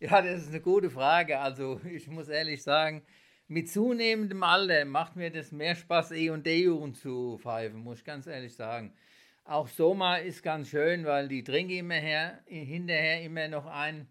ja, 0.00 0.22
das 0.22 0.42
ist 0.42 0.48
eine 0.48 0.60
gute 0.60 0.90
Frage. 0.90 1.38
Also 1.38 1.80
ich 1.84 2.08
muss 2.08 2.28
ehrlich 2.28 2.62
sagen, 2.62 3.02
mit 3.46 3.70
zunehmendem 3.70 4.42
Alter 4.42 4.84
macht 4.84 5.16
mir 5.16 5.30
das 5.30 5.52
mehr 5.52 5.74
Spaß, 5.74 6.12
E- 6.12 6.30
und 6.30 6.46
D-Jugend 6.46 6.96
zu 6.96 7.38
pfeifen, 7.38 7.80
muss 7.80 7.98
ich 7.98 8.04
ganz 8.04 8.26
ehrlich 8.26 8.54
sagen. 8.54 8.94
Auch 9.44 9.68
Soma 9.68 10.16
ist 10.16 10.42
ganz 10.42 10.70
schön, 10.70 11.04
weil 11.04 11.28
die 11.28 11.44
trinken 11.44 11.74
immer 11.74 11.94
her, 11.94 12.40
hinterher 12.46 13.22
immer 13.22 13.46
noch 13.48 13.66
ein. 13.66 14.08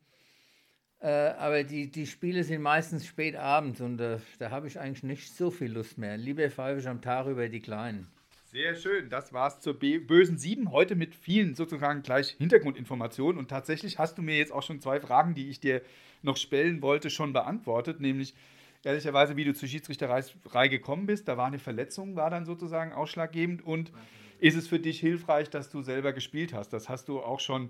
Äh, 1.00 1.08
aber 1.08 1.64
die, 1.64 1.90
die 1.90 2.06
Spiele 2.06 2.44
sind 2.44 2.62
meistens 2.62 3.08
spät 3.08 3.36
abends 3.36 3.82
und 3.82 4.00
äh, 4.00 4.20
da 4.38 4.52
habe 4.52 4.68
ich 4.68 4.80
eigentlich 4.80 5.04
nicht 5.04 5.36
so 5.36 5.50
viel 5.50 5.72
Lust 5.72 5.98
mehr. 5.98 6.18
Lieber 6.18 6.50
pfeife 6.50 6.80
ich 6.80 6.88
am 6.88 7.02
Tag 7.02 7.26
über 7.26 7.50
die 7.50 7.62
Kleinen. 7.62 8.08
Sehr 8.46 8.76
schön, 8.76 9.10
das 9.10 9.34
war's 9.34 9.60
zur 9.60 9.80
bösen 9.80 10.38
Sieben. 10.38 10.72
Heute 10.72 10.96
mit 10.96 11.16
vielen 11.16 11.56
sozusagen 11.56 12.04
gleich 12.04 12.36
Hintergrundinformationen. 12.38 13.40
Und 13.40 13.50
tatsächlich 13.50 13.98
hast 13.98 14.20
du 14.20 14.22
mir 14.22 14.38
jetzt 14.38 14.52
auch 14.52 14.62
schon 14.62 14.80
zwei 14.80 15.00
Fragen, 15.00 15.34
die 15.34 15.50
ich 15.50 15.60
dir 15.60 15.82
noch 16.22 16.38
stellen 16.38 16.84
wollte, 16.84 17.10
schon 17.10 17.34
beantwortet. 17.34 18.00
Nämlich, 18.00 18.36
ehrlicherweise, 18.84 19.36
wie 19.36 19.44
du 19.44 19.56
zur 19.56 19.68
Schiedsrichterei 19.68 20.68
gekommen 20.68 21.08
bist. 21.08 21.28
Da 21.28 21.36
war 21.36 21.48
eine 21.48 21.58
Verletzung, 21.58 22.16
war 22.16 22.30
dann 22.30 22.46
sozusagen 22.46 22.94
ausschlaggebend. 22.94 23.66
Und 23.66 23.92
ist 24.40 24.56
es 24.56 24.68
für 24.68 24.80
dich 24.80 25.00
hilfreich, 25.00 25.50
dass 25.50 25.70
du 25.70 25.82
selber 25.82 26.14
gespielt 26.14 26.54
hast? 26.54 26.70
Das 26.70 26.90
hast 26.90 27.10
du 27.10 27.20
auch 27.20 27.40
schon 27.40 27.70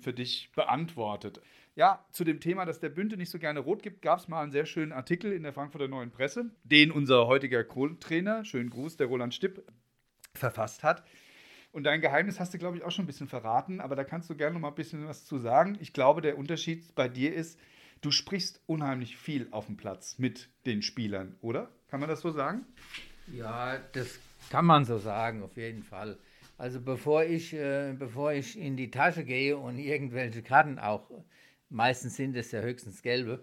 für 0.00 0.12
dich 0.12 0.50
beantwortet. 0.54 1.40
Ja, 1.76 2.04
zu 2.10 2.24
dem 2.24 2.40
Thema, 2.40 2.64
dass 2.64 2.80
der 2.80 2.88
Bünde 2.88 3.16
nicht 3.16 3.30
so 3.30 3.38
gerne 3.38 3.60
rot 3.60 3.82
gibt, 3.82 4.02
gab 4.02 4.18
es 4.18 4.28
mal 4.28 4.42
einen 4.42 4.52
sehr 4.52 4.66
schönen 4.66 4.92
Artikel 4.92 5.32
in 5.32 5.42
der 5.42 5.52
Frankfurter 5.52 5.88
Neuen 5.88 6.10
Presse, 6.10 6.50
den 6.64 6.90
unser 6.90 7.26
heutiger 7.26 7.64
Co-Trainer, 7.64 8.44
schönen 8.44 8.70
Gruß, 8.70 8.96
der 8.96 9.06
Roland 9.06 9.34
Stipp, 9.34 9.62
verfasst 10.34 10.82
hat. 10.82 11.04
Und 11.72 11.84
dein 11.84 12.00
Geheimnis 12.00 12.40
hast 12.40 12.52
du, 12.52 12.58
glaube 12.58 12.76
ich, 12.76 12.82
auch 12.82 12.90
schon 12.90 13.04
ein 13.04 13.06
bisschen 13.06 13.28
verraten, 13.28 13.80
aber 13.80 13.94
da 13.94 14.02
kannst 14.02 14.28
du 14.28 14.36
gerne 14.36 14.54
noch 14.54 14.60
mal 14.60 14.68
ein 14.68 14.74
bisschen 14.74 15.06
was 15.06 15.24
zu 15.24 15.38
sagen. 15.38 15.78
Ich 15.80 15.92
glaube, 15.92 16.20
der 16.20 16.36
Unterschied 16.36 16.94
bei 16.96 17.08
dir 17.08 17.32
ist, 17.32 17.58
du 18.00 18.10
sprichst 18.10 18.60
unheimlich 18.66 19.16
viel 19.16 19.46
auf 19.52 19.66
dem 19.66 19.76
Platz 19.76 20.18
mit 20.18 20.48
den 20.66 20.82
Spielern, 20.82 21.36
oder? 21.40 21.70
Kann 21.88 22.00
man 22.00 22.08
das 22.08 22.20
so 22.20 22.30
sagen? 22.30 22.66
Ja, 23.32 23.78
das 23.92 24.18
kann 24.48 24.64
man 24.64 24.84
so 24.84 24.98
sagen, 24.98 25.42
auf 25.42 25.56
jeden 25.56 25.82
Fall. 25.82 26.18
Also 26.56 26.80
bevor 26.80 27.24
ich, 27.24 27.54
äh, 27.54 27.94
bevor 27.98 28.32
ich 28.32 28.58
in 28.58 28.76
die 28.76 28.90
Tasche 28.90 29.24
gehe 29.24 29.56
und 29.56 29.78
irgendwelche 29.78 30.42
Karten 30.42 30.78
auch, 30.78 31.10
meistens 31.68 32.16
sind 32.16 32.36
es 32.36 32.52
ja 32.52 32.60
höchstens 32.60 33.02
gelbe, 33.02 33.42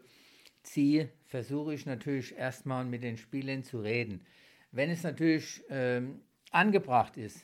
ziehe, 0.64 1.10
versuche 1.26 1.74
ich 1.74 1.86
natürlich 1.86 2.38
erstmal 2.38 2.86
mit 2.86 3.04
den 3.04 3.18
Spielern 3.18 3.64
zu 3.64 3.80
reden. 3.80 4.26
Wenn 4.72 4.90
es 4.90 5.04
natürlich 5.04 5.64
ähm, 5.70 6.22
angebracht 6.52 7.18
ist, 7.18 7.44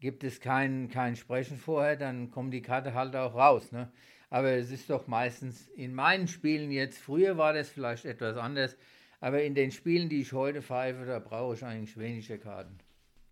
gibt 0.00 0.24
es 0.24 0.40
kein, 0.40 0.88
kein 0.88 1.16
Sprechen 1.16 1.58
vorher, 1.58 1.96
dann 1.96 2.30
kommt 2.30 2.54
die 2.54 2.62
Karte 2.62 2.94
halt 2.94 3.14
auch 3.14 3.34
raus. 3.34 3.70
Ne? 3.72 3.92
Aber 4.30 4.52
es 4.52 4.70
ist 4.70 4.88
doch 4.90 5.06
meistens 5.06 5.68
in 5.68 5.94
meinen 5.94 6.26
Spielen 6.26 6.70
jetzt, 6.70 6.98
früher 6.98 7.36
war 7.36 7.52
das 7.52 7.68
vielleicht 7.68 8.04
etwas 8.04 8.36
anders, 8.36 8.76
aber 9.22 9.44
in 9.44 9.54
den 9.54 9.70
Spielen, 9.70 10.08
die 10.08 10.20
ich 10.20 10.32
heute 10.32 10.62
pfeife, 10.62 11.06
da 11.06 11.20
brauche 11.20 11.54
ich 11.54 11.64
eigentlich 11.64 11.96
weniger 11.96 12.38
Karten. 12.38 12.76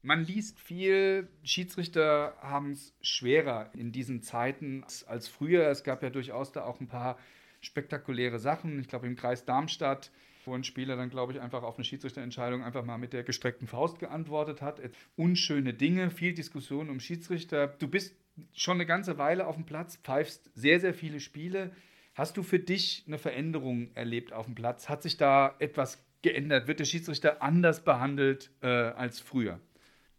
Man 0.02 0.24
liest 0.24 0.60
viel, 0.60 1.28
Schiedsrichter 1.42 2.36
haben 2.40 2.70
es 2.70 2.94
schwerer 3.02 3.70
in 3.74 3.90
diesen 3.90 4.22
Zeiten 4.22 4.84
als 5.08 5.26
früher. 5.26 5.66
Es 5.68 5.82
gab 5.82 6.04
ja 6.04 6.10
durchaus 6.10 6.52
da 6.52 6.62
auch 6.62 6.80
ein 6.80 6.86
paar 6.86 7.18
spektakuläre 7.60 8.38
Sachen. 8.38 8.78
Ich 8.78 8.86
glaube, 8.86 9.08
im 9.08 9.16
Kreis 9.16 9.44
Darmstadt, 9.44 10.12
wo 10.44 10.54
ein 10.54 10.62
Spieler 10.62 10.94
dann, 10.94 11.10
glaube 11.10 11.32
ich, 11.32 11.40
einfach 11.40 11.64
auf 11.64 11.74
eine 11.74 11.84
Schiedsrichterentscheidung 11.84 12.62
einfach 12.62 12.84
mal 12.84 12.96
mit 12.96 13.12
der 13.12 13.24
gestreckten 13.24 13.66
Faust 13.66 13.98
geantwortet 13.98 14.62
hat. 14.62 14.80
Unschöne 15.16 15.74
Dinge, 15.74 16.10
viel 16.10 16.34
Diskussion 16.34 16.88
um 16.88 17.00
Schiedsrichter. 17.00 17.66
Du 17.66 17.88
bist 17.88 18.14
schon 18.54 18.76
eine 18.76 18.86
ganze 18.86 19.18
Weile 19.18 19.48
auf 19.48 19.56
dem 19.56 19.66
Platz, 19.66 19.96
pfeifst 19.96 20.52
sehr, 20.54 20.78
sehr 20.78 20.94
viele 20.94 21.18
Spiele. 21.18 21.72
Hast 22.14 22.36
du 22.36 22.42
für 22.42 22.58
dich 22.58 23.04
eine 23.06 23.18
Veränderung 23.18 23.94
erlebt 23.94 24.32
auf 24.32 24.46
dem 24.46 24.54
Platz? 24.54 24.88
Hat 24.88 25.02
sich 25.02 25.16
da 25.16 25.54
etwas 25.58 26.04
geändert? 26.22 26.66
Wird 26.66 26.80
der 26.80 26.84
Schiedsrichter 26.84 27.42
anders 27.42 27.84
behandelt 27.84 28.50
äh, 28.62 28.66
als 28.66 29.20
früher? 29.20 29.60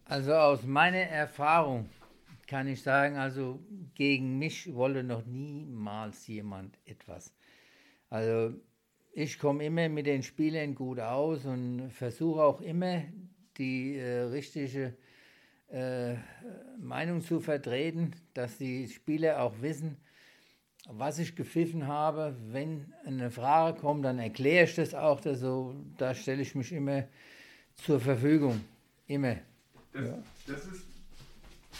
Also 0.05 0.33
aus 0.33 0.63
meiner 0.63 0.97
Erfahrung 0.97 1.89
kann 2.47 2.67
ich 2.67 2.81
sagen, 2.81 3.17
also 3.17 3.59
gegen 3.95 4.37
mich 4.39 4.73
wollte 4.73 5.03
noch 5.03 5.25
niemals 5.25 6.27
jemand 6.27 6.77
etwas. 6.85 7.33
Also 8.09 8.53
ich 9.13 9.39
komme 9.39 9.65
immer 9.65 9.87
mit 9.89 10.05
den 10.05 10.23
Spielern 10.23 10.75
gut 10.75 10.99
aus 10.99 11.45
und 11.45 11.91
versuche 11.91 12.41
auch 12.41 12.61
immer 12.61 13.03
die 13.57 13.97
äh, 13.97 14.23
richtige 14.23 14.95
äh, 15.69 16.15
Meinung 16.77 17.21
zu 17.21 17.39
vertreten, 17.39 18.11
dass 18.33 18.57
die 18.57 18.87
Spieler 18.87 19.41
auch 19.41 19.61
wissen, 19.61 19.97
was 20.89 21.19
ich 21.19 21.35
gepfiffen 21.35 21.87
habe. 21.87 22.35
Wenn 22.49 22.93
eine 23.05 23.31
Frage 23.31 23.79
kommt, 23.79 24.05
dann 24.05 24.19
erkläre 24.19 24.65
ich 24.65 24.75
das 24.75 24.93
auch. 24.93 25.23
Also, 25.25 25.75
da 25.97 26.13
stelle 26.13 26.41
ich 26.41 26.55
mich 26.55 26.71
immer 26.71 27.03
zur 27.75 27.99
Verfügung. 27.99 28.61
Immer. 29.07 29.37
Das, 29.93 30.05
ja. 30.05 30.23
das 30.47 30.65
ist. 30.65 30.91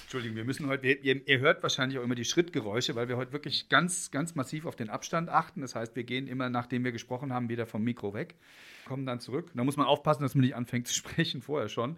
Entschuldigung, 0.03 0.37
wir 0.37 0.45
müssen 0.45 0.67
heute, 0.67 0.87
ihr, 0.87 1.27
ihr, 1.27 1.39
hört 1.39 1.63
wahrscheinlich 1.63 1.99
auch 1.99 2.03
immer 2.03 2.15
die 2.15 2.25
Schrittgeräusche, 2.25 2.95
weil 2.95 3.07
wir 3.07 3.17
heute 3.17 3.33
wirklich 3.33 3.69
ganz, 3.69 4.11
ganz 4.11 4.35
massiv 4.35 4.65
auf 4.65 4.75
den 4.75 4.89
Abstand 4.89 5.29
achten. 5.29 5.61
Das 5.61 5.75
heißt, 5.75 5.95
wir 5.95 6.03
gehen 6.03 6.27
immer, 6.27 6.49
nachdem 6.49 6.83
wir 6.83 6.91
gesprochen 6.91 7.33
haben, 7.33 7.49
wieder 7.49 7.65
vom 7.65 7.83
Mikro 7.83 8.13
weg, 8.13 8.35
kommen 8.85 9.05
dann 9.05 9.19
zurück. 9.19 9.51
Da 9.53 9.63
muss 9.63 9.77
man 9.77 9.85
aufpassen, 9.85 10.23
dass 10.23 10.35
man 10.35 10.41
nicht 10.41 10.55
anfängt 10.55 10.87
zu 10.87 10.93
sprechen, 10.95 11.41
vorher 11.41 11.69
schon. 11.69 11.97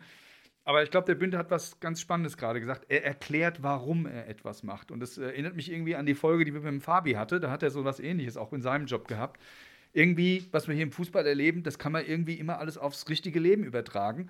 Aber 0.65 0.81
ich 0.83 0.91
glaube, 0.91 1.05
der 1.05 1.15
Bünde 1.15 1.37
hat 1.37 1.51
was 1.51 1.79
ganz 1.79 1.99
Spannendes 1.99 2.37
gerade 2.37 2.59
gesagt. 2.59 2.85
Er 2.87 3.03
erklärt, 3.03 3.63
warum 3.63 4.05
er 4.05 4.29
etwas 4.29 4.63
macht. 4.63 4.91
Und 4.91 5.01
das 5.01 5.17
erinnert 5.17 5.55
mich 5.55 5.69
irgendwie 5.69 5.95
an 5.95 6.05
die 6.05 6.15
Folge, 6.15 6.45
die 6.45 6.53
wir 6.53 6.61
mit 6.61 6.71
dem 6.71 6.81
Fabi 6.81 7.13
hatte. 7.13 7.39
Da 7.39 7.51
hat 7.51 7.63
er 7.63 7.69
so 7.69 7.83
was 7.83 7.99
Ähnliches 7.99 8.37
auch 8.37 8.53
in 8.53 8.61
seinem 8.61 8.85
Job 8.85 9.07
gehabt. 9.07 9.41
Irgendwie, 9.91 10.45
was 10.51 10.67
wir 10.67 10.73
hier 10.73 10.83
im 10.83 10.91
Fußball 10.91 11.25
erleben, 11.27 11.63
das 11.63 11.77
kann 11.77 11.91
man 11.91 12.05
irgendwie 12.05 12.35
immer 12.35 12.59
alles 12.59 12.77
aufs 12.77 13.09
richtige 13.09 13.39
Leben 13.39 13.63
übertragen. 13.63 14.29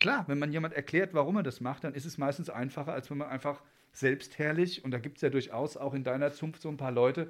Klar, 0.00 0.24
wenn 0.26 0.38
man 0.38 0.52
jemand 0.52 0.74
erklärt, 0.74 1.14
warum 1.14 1.36
er 1.36 1.42
das 1.42 1.60
macht, 1.60 1.84
dann 1.84 1.94
ist 1.94 2.04
es 2.04 2.18
meistens 2.18 2.50
einfacher, 2.50 2.92
als 2.92 3.10
wenn 3.10 3.18
man 3.18 3.28
einfach 3.28 3.62
selbstherrlich, 3.92 4.84
und 4.84 4.90
da 4.90 4.98
gibt 4.98 5.16
es 5.16 5.22
ja 5.22 5.30
durchaus 5.30 5.76
auch 5.76 5.94
in 5.94 6.04
deiner 6.04 6.32
Zunft 6.32 6.62
so 6.62 6.68
ein 6.68 6.76
paar 6.76 6.92
Leute, 6.92 7.28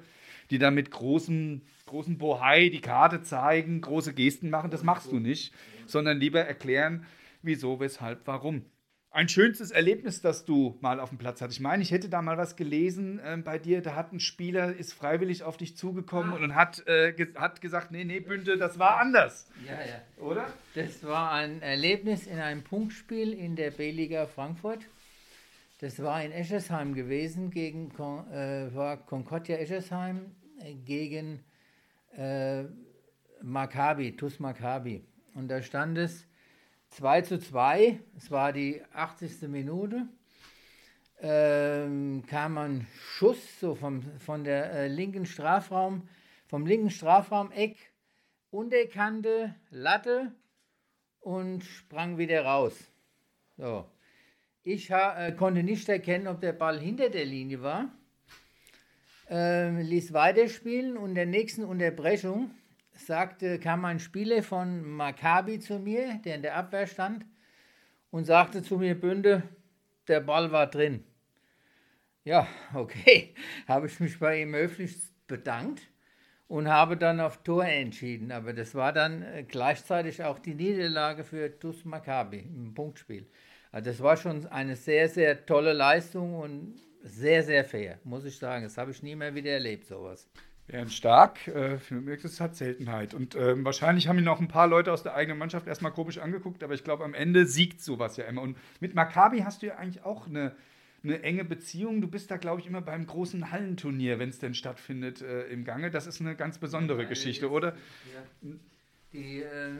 die 0.51 0.59
da 0.59 0.71
mit 0.71 0.91
großem, 0.91 1.61
großen 1.85 2.17
Bohai 2.17 2.69
die 2.69 2.81
Karte 2.81 3.21
zeigen, 3.21 3.81
große 3.81 4.13
Gesten 4.13 4.49
machen. 4.49 4.71
Das 4.71 4.83
machst 4.83 5.11
du 5.11 5.19
nicht, 5.19 5.53
sondern 5.87 6.19
lieber 6.19 6.41
erklären, 6.41 7.05
wieso, 7.41 7.79
weshalb, 7.79 8.25
warum. 8.25 8.65
Ein 9.11 9.27
schönstes 9.27 9.71
Erlebnis, 9.71 10.21
das 10.21 10.45
du 10.45 10.77
mal 10.81 10.99
auf 10.99 11.09
dem 11.09 11.17
Platz 11.17 11.41
hattest. 11.41 11.57
Ich 11.57 11.63
meine, 11.63 11.81
ich 11.81 11.89
hätte 11.89 12.09
da 12.09 12.21
mal 12.21 12.37
was 12.37 12.55
gelesen 12.55 13.19
äh, 13.19 13.37
bei 13.37 13.57
dir. 13.57 13.81
Da 13.81 13.95
hat 13.95 14.13
ein 14.13 14.19
Spieler, 14.19 14.75
ist 14.75 14.93
freiwillig 14.93 15.41
auf 15.41 15.57
dich 15.57 15.75
zugekommen 15.75 16.33
ah. 16.33 16.43
und 16.43 16.53
hat, 16.53 16.87
äh, 16.87 17.13
ge 17.13 17.33
hat 17.35 17.59
gesagt, 17.59 17.89
nee, 17.91 18.03
nee, 18.03 18.19
Bünde, 18.19 18.57
das 18.57 18.77
war 18.77 18.99
anders. 18.99 19.49
Ja, 19.67 19.73
ja. 19.73 20.23
Oder? 20.23 20.45
Das 20.75 21.03
war 21.03 21.31
ein 21.31 21.63
Erlebnis 21.63 22.27
in 22.27 22.37
einem 22.37 22.63
Punktspiel 22.63 23.33
in 23.33 23.55
der 23.55 23.71
B-Liga 23.71 24.27
Frankfurt. 24.27 24.85
Das 25.79 26.03
war 26.03 26.23
in 26.23 26.31
Eschersheim 26.31 26.93
gewesen, 26.93 27.49
gegen 27.49 27.89
äh, 27.89 28.75
war 28.75 28.97
Concordia 28.97 29.57
Eschersheim 29.57 30.35
äh, 30.61 30.75
gegen 30.75 31.39
äh, 32.15 32.65
Maccabi, 33.41 34.15
TuS 34.15 34.39
Maccabi. 34.39 35.03
Und 35.33 35.47
da 35.47 35.63
stand 35.63 35.97
es 35.97 36.27
2 36.89 37.21
zu 37.21 37.39
2, 37.39 37.99
es 38.17 38.31
war 38.31 38.51
die 38.51 38.81
80. 38.93 39.47
Minute, 39.49 40.07
ähm, 41.21 42.23
kam 42.27 42.57
ein 42.57 42.87
Schuss 42.93 43.59
so 43.59 43.75
vom, 43.75 44.01
von 44.19 44.43
der 44.43 44.71
äh, 44.71 44.87
linken 44.87 45.25
Strafraum, 45.25 46.07
vom 46.47 46.65
linken 46.65 46.89
Strafraum-Eck, 46.89 47.77
Unterkante, 48.51 49.55
Latte 49.69 50.33
und 51.19 51.63
sprang 51.63 52.17
wieder 52.17 52.43
raus. 52.45 52.75
So. 53.57 53.85
Ich 54.63 54.89
äh, 54.89 55.33
konnte 55.37 55.63
nicht 55.63 55.87
erkennen, 55.89 56.27
ob 56.27 56.41
der 56.41 56.53
Ball 56.53 56.79
hinter 56.79 57.09
der 57.09 57.25
Linie 57.25 57.61
war. 57.61 57.91
Ähm, 59.29 59.79
ließ 59.79 60.11
weiterspielen 60.13 60.97
und 60.97 61.15
der 61.15 61.27
nächsten 61.27 61.63
Unterbrechung 61.63 62.51
sagte, 63.05 63.59
kam 63.59 63.85
ein 63.85 63.99
Spieler 63.99 64.43
von 64.43 64.83
Maccabi 64.83 65.59
zu 65.59 65.79
mir, 65.79 66.19
der 66.23 66.35
in 66.35 66.41
der 66.41 66.55
Abwehr 66.55 66.87
stand, 66.87 67.25
und 68.11 68.25
sagte 68.25 68.63
zu 68.63 68.77
mir, 68.77 68.99
Bünde, 68.99 69.43
der 70.07 70.19
Ball 70.21 70.51
war 70.51 70.67
drin. 70.67 71.03
Ja, 72.23 72.47
okay, 72.73 73.33
habe 73.67 73.87
ich 73.87 73.99
mich 73.99 74.19
bei 74.19 74.41
ihm 74.41 74.53
höflich 74.53 74.97
bedankt 75.27 75.81
und 76.47 76.67
habe 76.67 76.97
dann 76.97 77.19
auf 77.19 77.43
Tor 77.43 77.65
entschieden. 77.65 78.31
Aber 78.31 78.53
das 78.53 78.75
war 78.75 78.91
dann 78.91 79.21
äh, 79.21 79.43
gleichzeitig 79.43 80.23
auch 80.23 80.39
die 80.39 80.55
Niederlage 80.55 81.23
für 81.23 81.57
TuS 81.59 81.85
Maccabi 81.85 82.39
im 82.39 82.73
Punktspiel. 82.73 83.27
Also 83.71 83.91
das 83.91 84.01
war 84.01 84.17
schon 84.17 84.47
eine 84.47 84.75
sehr, 84.75 85.07
sehr 85.09 85.45
tolle 85.45 85.73
Leistung 85.73 86.35
und 86.39 86.81
sehr, 87.01 87.43
sehr 87.43 87.63
fair, 87.63 87.99
muss 88.03 88.25
ich 88.25 88.37
sagen. 88.37 88.63
Das 88.63 88.77
habe 88.77 88.91
ich 88.91 89.03
nie 89.03 89.15
mehr 89.15 89.33
wieder 89.35 89.51
erlebt, 89.51 89.85
sowas. 89.85 90.27
Wären 90.69 90.89
stark. 90.91 91.47
Äh, 91.47 91.79
das 92.21 92.39
hat 92.39 92.55
Seltenheit. 92.55 93.15
Und 93.15 93.35
ähm, 93.35 93.65
wahrscheinlich 93.65 94.07
haben 94.07 94.19
ihn 94.19 94.23
noch 94.23 94.39
ein 94.39 94.47
paar 94.47 94.67
Leute 94.67 94.93
aus 94.93 95.01
der 95.01 95.15
eigenen 95.15 95.39
Mannschaft 95.39 95.65
erstmal 95.65 95.91
komisch 95.91 96.19
angeguckt, 96.19 96.63
aber 96.63 96.75
ich 96.75 96.83
glaube, 96.83 97.03
am 97.03 97.15
Ende 97.15 97.47
siegt 97.47 97.81
sowas 97.81 98.17
ja 98.17 98.25
immer. 98.25 98.43
Und 98.43 98.55
mit 98.79 98.93
Maccabi 98.93 99.39
hast 99.39 99.63
du 99.63 99.65
ja 99.65 99.77
eigentlich 99.77 100.05
auch 100.05 100.27
eine, 100.27 100.55
eine 101.03 101.23
enge 101.23 101.43
Beziehung. 101.43 102.01
Du 102.01 102.07
bist 102.07 102.29
da, 102.29 102.37
glaube 102.37 102.61
ich, 102.61 102.67
immer 102.67 102.81
beim 102.81 103.07
großen 103.07 103.51
Hallenturnier, 103.51 104.19
wenn 104.19 104.29
es 104.29 104.37
denn 104.37 104.53
stattfindet, 104.53 105.23
äh, 105.23 105.47
im 105.47 105.65
Gange. 105.65 105.89
Das 105.89 106.05
ist 106.05 106.21
eine 106.21 106.35
ganz 106.35 106.59
besondere 106.59 107.01
ja, 107.01 107.09
Geschichte, 107.09 107.47
jetzt, 107.47 107.51
oder? 107.51 107.75
Ja. 108.13 108.51
Die, 109.11 109.41
äh, 109.41 109.71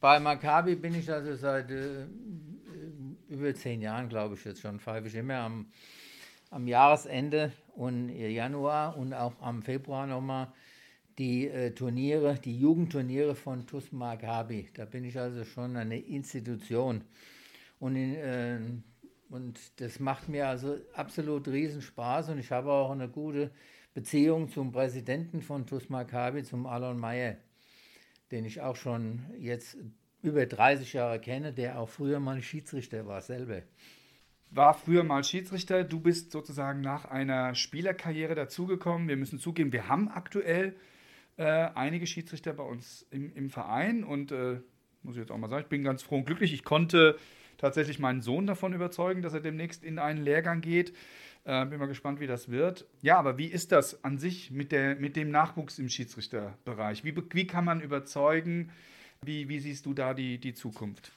bei 0.00 0.18
Maccabi 0.18 0.74
bin 0.74 0.96
ich 0.96 1.08
also 1.12 1.36
seit 1.36 1.70
äh, 1.70 2.06
über 3.28 3.54
zehn 3.54 3.80
Jahren, 3.80 4.08
glaube 4.08 4.34
ich, 4.34 4.44
jetzt 4.44 4.60
schon, 4.60 4.80
pfeife 4.80 5.06
ich 5.06 5.14
immer 5.14 5.36
am 5.36 5.66
am 6.50 6.66
Jahresende 6.66 7.52
und 7.80 8.10
Januar 8.10 8.98
und 8.98 9.14
auch 9.14 9.40
am 9.40 9.62
Februar 9.62 10.06
nochmal 10.06 10.52
die 11.18 11.48
äh, 11.48 11.70
Turniere, 11.70 12.38
die 12.38 12.58
Jugendturniere 12.58 13.34
von 13.34 13.66
TuS 13.66 13.90
Maccabi. 13.90 14.68
Da 14.74 14.84
bin 14.84 15.04
ich 15.04 15.18
also 15.18 15.44
schon 15.44 15.76
eine 15.76 15.98
Institution. 15.98 17.02
Und, 17.78 17.96
in, 17.96 18.14
äh, 18.16 18.60
und 19.30 19.58
das 19.80 19.98
macht 19.98 20.28
mir 20.28 20.46
also 20.46 20.76
absolut 20.92 21.48
riesen 21.48 21.80
Spaß 21.80 22.28
und 22.28 22.38
ich 22.38 22.50
habe 22.50 22.70
auch 22.70 22.90
eine 22.90 23.08
gute 23.08 23.50
Beziehung 23.94 24.50
zum 24.50 24.72
Präsidenten 24.72 25.40
von 25.40 25.66
TuS 25.66 25.88
Maccabi, 25.88 26.42
zum 26.42 26.66
Alon 26.66 26.98
Meyer. 26.98 27.36
den 28.30 28.44
ich 28.44 28.60
auch 28.60 28.76
schon 28.76 29.24
jetzt 29.38 29.78
über 30.20 30.44
30 30.44 30.92
Jahre 30.92 31.18
kenne, 31.18 31.54
der 31.54 31.80
auch 31.80 31.88
früher 31.88 32.20
mal 32.20 32.42
Schiedsrichter 32.42 33.06
war, 33.06 33.22
selber. 33.22 33.62
War 34.52 34.74
früher 34.74 35.04
mal 35.04 35.22
Schiedsrichter. 35.22 35.84
Du 35.84 36.00
bist 36.00 36.32
sozusagen 36.32 36.80
nach 36.80 37.04
einer 37.04 37.54
Spielerkarriere 37.54 38.34
dazugekommen. 38.34 39.06
Wir 39.06 39.16
müssen 39.16 39.38
zugeben, 39.38 39.72
wir 39.72 39.88
haben 39.88 40.08
aktuell 40.08 40.74
äh, 41.36 41.44
einige 41.44 42.06
Schiedsrichter 42.06 42.52
bei 42.52 42.64
uns 42.64 43.06
im, 43.10 43.32
im 43.34 43.50
Verein 43.50 44.02
und 44.02 44.32
äh, 44.32 44.60
muss 45.02 45.14
ich 45.14 45.20
jetzt 45.20 45.30
auch 45.30 45.38
mal 45.38 45.48
sagen, 45.48 45.62
ich 45.62 45.68
bin 45.68 45.84
ganz 45.84 46.02
froh 46.02 46.16
und 46.16 46.26
glücklich. 46.26 46.52
Ich 46.52 46.64
konnte 46.64 47.16
tatsächlich 47.58 47.98
meinen 47.98 48.22
Sohn 48.22 48.46
davon 48.46 48.72
überzeugen, 48.72 49.22
dass 49.22 49.34
er 49.34 49.40
demnächst 49.40 49.84
in 49.84 49.98
einen 49.98 50.24
Lehrgang 50.24 50.60
geht. 50.60 50.92
Äh, 51.44 51.66
bin 51.66 51.78
mal 51.78 51.86
gespannt, 51.86 52.18
wie 52.18 52.26
das 52.26 52.50
wird. 52.50 52.86
Ja, 53.02 53.18
aber 53.18 53.38
wie 53.38 53.46
ist 53.46 53.70
das 53.72 54.04
an 54.04 54.18
sich 54.18 54.50
mit, 54.50 54.72
der, 54.72 54.96
mit 54.96 55.14
dem 55.14 55.30
Nachwuchs 55.30 55.78
im 55.78 55.88
Schiedsrichterbereich? 55.88 57.04
Wie, 57.04 57.14
wie 57.16 57.46
kann 57.46 57.64
man 57.64 57.80
überzeugen? 57.80 58.70
Wie, 59.22 59.48
wie 59.48 59.60
siehst 59.60 59.86
du 59.86 59.94
da 59.94 60.12
die, 60.12 60.38
die 60.38 60.54
Zukunft? 60.54 61.12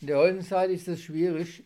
In 0.00 0.08
der 0.08 0.18
heutigen 0.18 0.42
Zeit 0.42 0.70
ist 0.70 0.88
es 0.88 1.02
schwierig, 1.02 1.62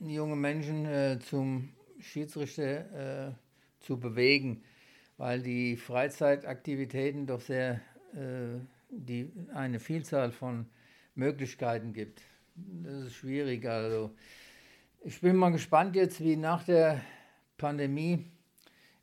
junge 0.00 0.36
Menschen 0.36 0.86
äh, 0.86 1.18
zum 1.20 1.70
Schiedsrichter 2.00 3.28
äh, 3.28 3.32
zu 3.80 3.98
bewegen, 3.98 4.62
weil 5.16 5.42
die 5.42 5.76
Freizeitaktivitäten 5.76 7.26
doch 7.26 7.40
sehr 7.40 7.80
äh, 8.14 8.58
die 8.92 9.32
eine 9.54 9.80
Vielzahl 9.80 10.32
von 10.32 10.66
Möglichkeiten 11.14 11.92
gibt. 11.92 12.22
Das 12.54 13.06
ist 13.06 13.14
schwierig. 13.14 13.66
Also 13.66 14.14
ich 15.02 15.20
bin 15.20 15.36
mal 15.36 15.50
gespannt 15.50 15.96
jetzt, 15.96 16.22
wie 16.22 16.36
nach 16.36 16.64
der 16.64 17.00
Pandemie, 17.56 18.26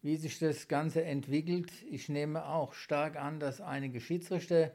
wie 0.02 0.16
sich 0.16 0.40
das 0.40 0.68
Ganze 0.68 1.04
entwickelt. 1.04 1.72
Ich 1.90 2.10
nehme 2.10 2.46
auch 2.46 2.74
stark 2.74 3.16
an, 3.16 3.40
dass 3.40 3.62
einige 3.62 4.00
Schiedsrichter 4.00 4.72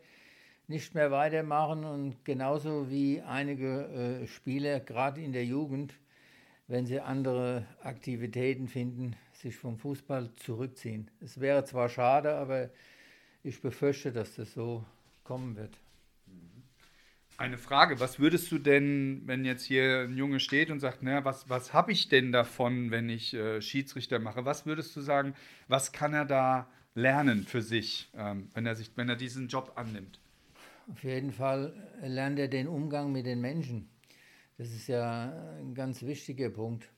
nicht 0.67 0.95
mehr 0.95 1.11
weitermachen 1.11 1.85
und 1.85 2.25
genauso 2.25 2.91
wie 2.91 3.21
einige 3.21 4.23
äh, 4.23 4.27
Spieler, 4.27 4.81
gerade 4.81 5.21
in 5.21 5.33
der 5.33 5.45
Jugend, 5.45 5.95
wenn 6.67 6.87
sie 6.87 7.01
andere 7.01 7.67
Aktivitäten 7.83 8.69
finden, 8.69 9.17
sich 9.33 9.57
vom 9.57 9.79
Fußball 9.79 10.31
zurückziehen. 10.37 11.11
Es 11.21 11.41
wäre 11.41 11.65
zwar 11.65 11.89
schade, 11.89 12.35
aber 12.35 12.71
ich 13.43 13.61
befürchte, 13.61 14.11
dass 14.11 14.37
das 14.37 14.55
so 14.55 14.85
kommen 15.23 15.57
wird. 15.57 15.77
Eine 17.37 17.59
Frage, 17.59 17.99
was 17.99 18.21
würdest 18.21 18.51
du 18.53 18.59
denn, 18.59 19.23
wenn 19.27 19.45
jetzt 19.45 19.65
hier 19.65 20.07
ein 20.09 20.17
Junge 20.17 20.39
steht 20.39 20.71
und 20.71 20.79
sagt, 20.79 21.03
naja, 21.03 21.25
was, 21.25 21.49
was 21.51 21.73
habe 21.73 21.91
ich 21.91 22.09
denn 22.09 22.31
davon, 22.31 22.93
wenn 22.93 23.09
ich 23.11 23.35
äh, 23.35 23.61
Schiedsrichter 23.61 24.21
mache? 24.21 24.45
Was 24.45 24.67
würdest 24.67 24.95
du 24.95 25.01
sagen, 25.01 25.35
was 25.67 25.91
kann 25.91 26.15
er 26.15 26.25
da 26.25 26.69
lernen 26.95 27.43
für 27.43 27.61
sich, 27.61 28.09
ähm, 28.15 28.49
wenn, 28.55 28.67
er 28.67 28.77
sich, 28.77 28.93
wenn 28.95 29.09
er 29.09 29.17
diesen 29.17 29.49
Job 29.49 29.73
annimmt? 29.75 30.21
Auf 30.91 31.03
jeden 31.03 31.33
Fall 31.33 31.73
lernt 32.03 32.39
er 32.39 32.49
den 32.49 32.69
Umgang 32.69 33.11
mit 33.11 33.25
den 33.25 33.41
Menschen. 33.41 33.89
Das 34.59 34.69
ist 34.69 34.87
ja 34.87 35.57
ein 35.59 35.75
ganz 35.75 36.03
wichtiger 36.03 36.51
Punkt. 36.51 36.91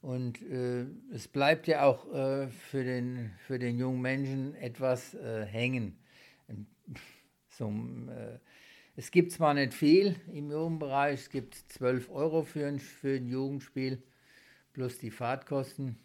Und 0.00 0.40
äh, 0.42 0.86
es 1.12 1.28
bleibt 1.28 1.66
ja 1.66 1.84
auch 1.84 2.12
äh, 2.12 2.48
für, 2.48 2.84
den, 2.84 3.32
für 3.46 3.58
den 3.58 3.78
jungen 3.78 4.00
Menschen 4.00 4.54
etwas 4.56 5.14
äh, 5.14 5.44
hängen. 5.44 5.98
So, 7.54 7.68
äh, 7.68 8.38
es 8.96 9.10
gibt 9.10 9.30
zwar 9.30 9.52
nicht 9.52 9.74
viel 9.74 10.16
im 10.32 10.50
Jugendbereich, 10.50 11.20
es 11.20 11.28
gibt 11.28 11.54
12 11.54 12.08
Euro 12.08 12.44
für 12.44 12.66
ein, 12.66 12.78
für 12.78 13.16
ein 13.16 13.28
Jugendspiel 13.28 14.02
plus 14.72 14.96
die 14.96 15.10
Fahrtkosten, 15.10 15.98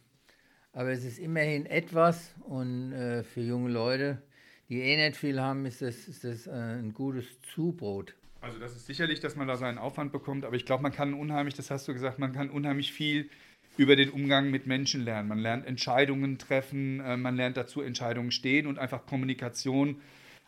aber 0.73 0.91
es 0.91 1.05
ist 1.05 1.19
immerhin 1.19 1.65
etwas 1.65 2.35
und 2.41 2.91
äh, 2.91 3.23
für 3.23 3.39
junge 3.39 3.69
Leute, 3.69 4.21
die 4.69 4.81
eh 4.81 4.97
nicht 4.97 5.17
viel 5.17 5.39
haben, 5.41 5.65
ist 5.65 5.81
das, 5.81 6.07
ist 6.07 6.23
das 6.23 6.47
äh, 6.47 6.51
ein 6.51 6.93
gutes 6.93 7.25
Zubrot. 7.53 8.13
Also 8.41 8.59
das 8.59 8.75
ist 8.75 8.85
sicherlich, 8.85 9.19
dass 9.19 9.35
man 9.35 9.47
da 9.47 9.57
seinen 9.57 9.77
Aufwand 9.77 10.11
bekommt, 10.11 10.45
aber 10.45 10.55
ich 10.55 10.65
glaube, 10.65 10.83
man 10.83 10.91
kann 10.91 11.13
unheimlich, 11.13 11.55
das 11.55 11.71
hast 11.71 11.87
du 11.87 11.93
gesagt, 11.93 12.19
man 12.19 12.33
kann 12.33 12.49
unheimlich 12.49 12.93
viel 12.93 13.29
über 13.77 13.95
den 13.95 14.09
Umgang 14.09 14.49
mit 14.51 14.67
Menschen 14.67 15.03
lernen. 15.03 15.29
Man 15.29 15.39
lernt 15.39 15.65
Entscheidungen 15.65 16.37
treffen, 16.37 16.99
äh, 16.99 17.17
man 17.17 17.35
lernt 17.35 17.57
dazu 17.57 17.81
Entscheidungen 17.81 18.31
stehen 18.31 18.67
und 18.67 18.79
einfach 18.79 19.05
Kommunikation 19.05 20.01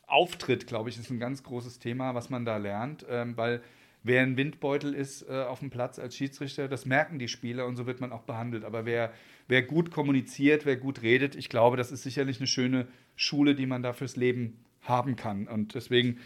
Auftritt, 0.08 0.66
glaube 0.66 0.90
ich, 0.90 0.98
ist 0.98 1.12
ein 1.12 1.20
ganz 1.20 1.44
großes 1.44 1.78
Thema, 1.80 2.16
was 2.16 2.30
man 2.32 2.44
da 2.44 2.58
lernt, 2.58 3.06
ähm, 3.10 3.38
weil 3.38 3.62
wer 4.04 4.22
ein 4.22 4.38
Windbeutel 4.38 4.94
ist 4.94 5.24
äh, 5.30 5.44
auf 5.44 5.60
dem 5.60 5.70
Platz 5.70 6.00
als 6.00 6.16
Schiedsrichter, 6.16 6.68
das 6.68 6.86
merken 6.86 7.20
die 7.20 7.28
Spieler 7.28 7.66
und 7.66 7.76
so 7.76 7.86
wird 7.86 8.02
man 8.02 8.12
auch 8.12 8.24
behandelt. 8.24 8.64
Aber 8.64 8.86
wer, 8.86 9.12
wer 9.48 9.62
gut 9.64 9.92
kommuniziert, 9.92 10.66
wer 10.66 10.78
gut 10.78 11.02
redet, 11.02 11.36
ich 11.36 11.50
glaube, 11.50 11.78
das 11.78 11.92
ist 11.92 12.04
sicherlich 12.04 12.40
eine 12.40 12.48
schöne 12.48 12.88
Schule, 13.16 13.56
die 13.56 13.66
man 13.66 13.84
da 13.84 13.94
fürs 13.94 14.16
Leben 14.16 14.60
haben 14.82 15.16
kann. 15.16 15.48
Und 15.48 15.76
deswegen 15.76 16.20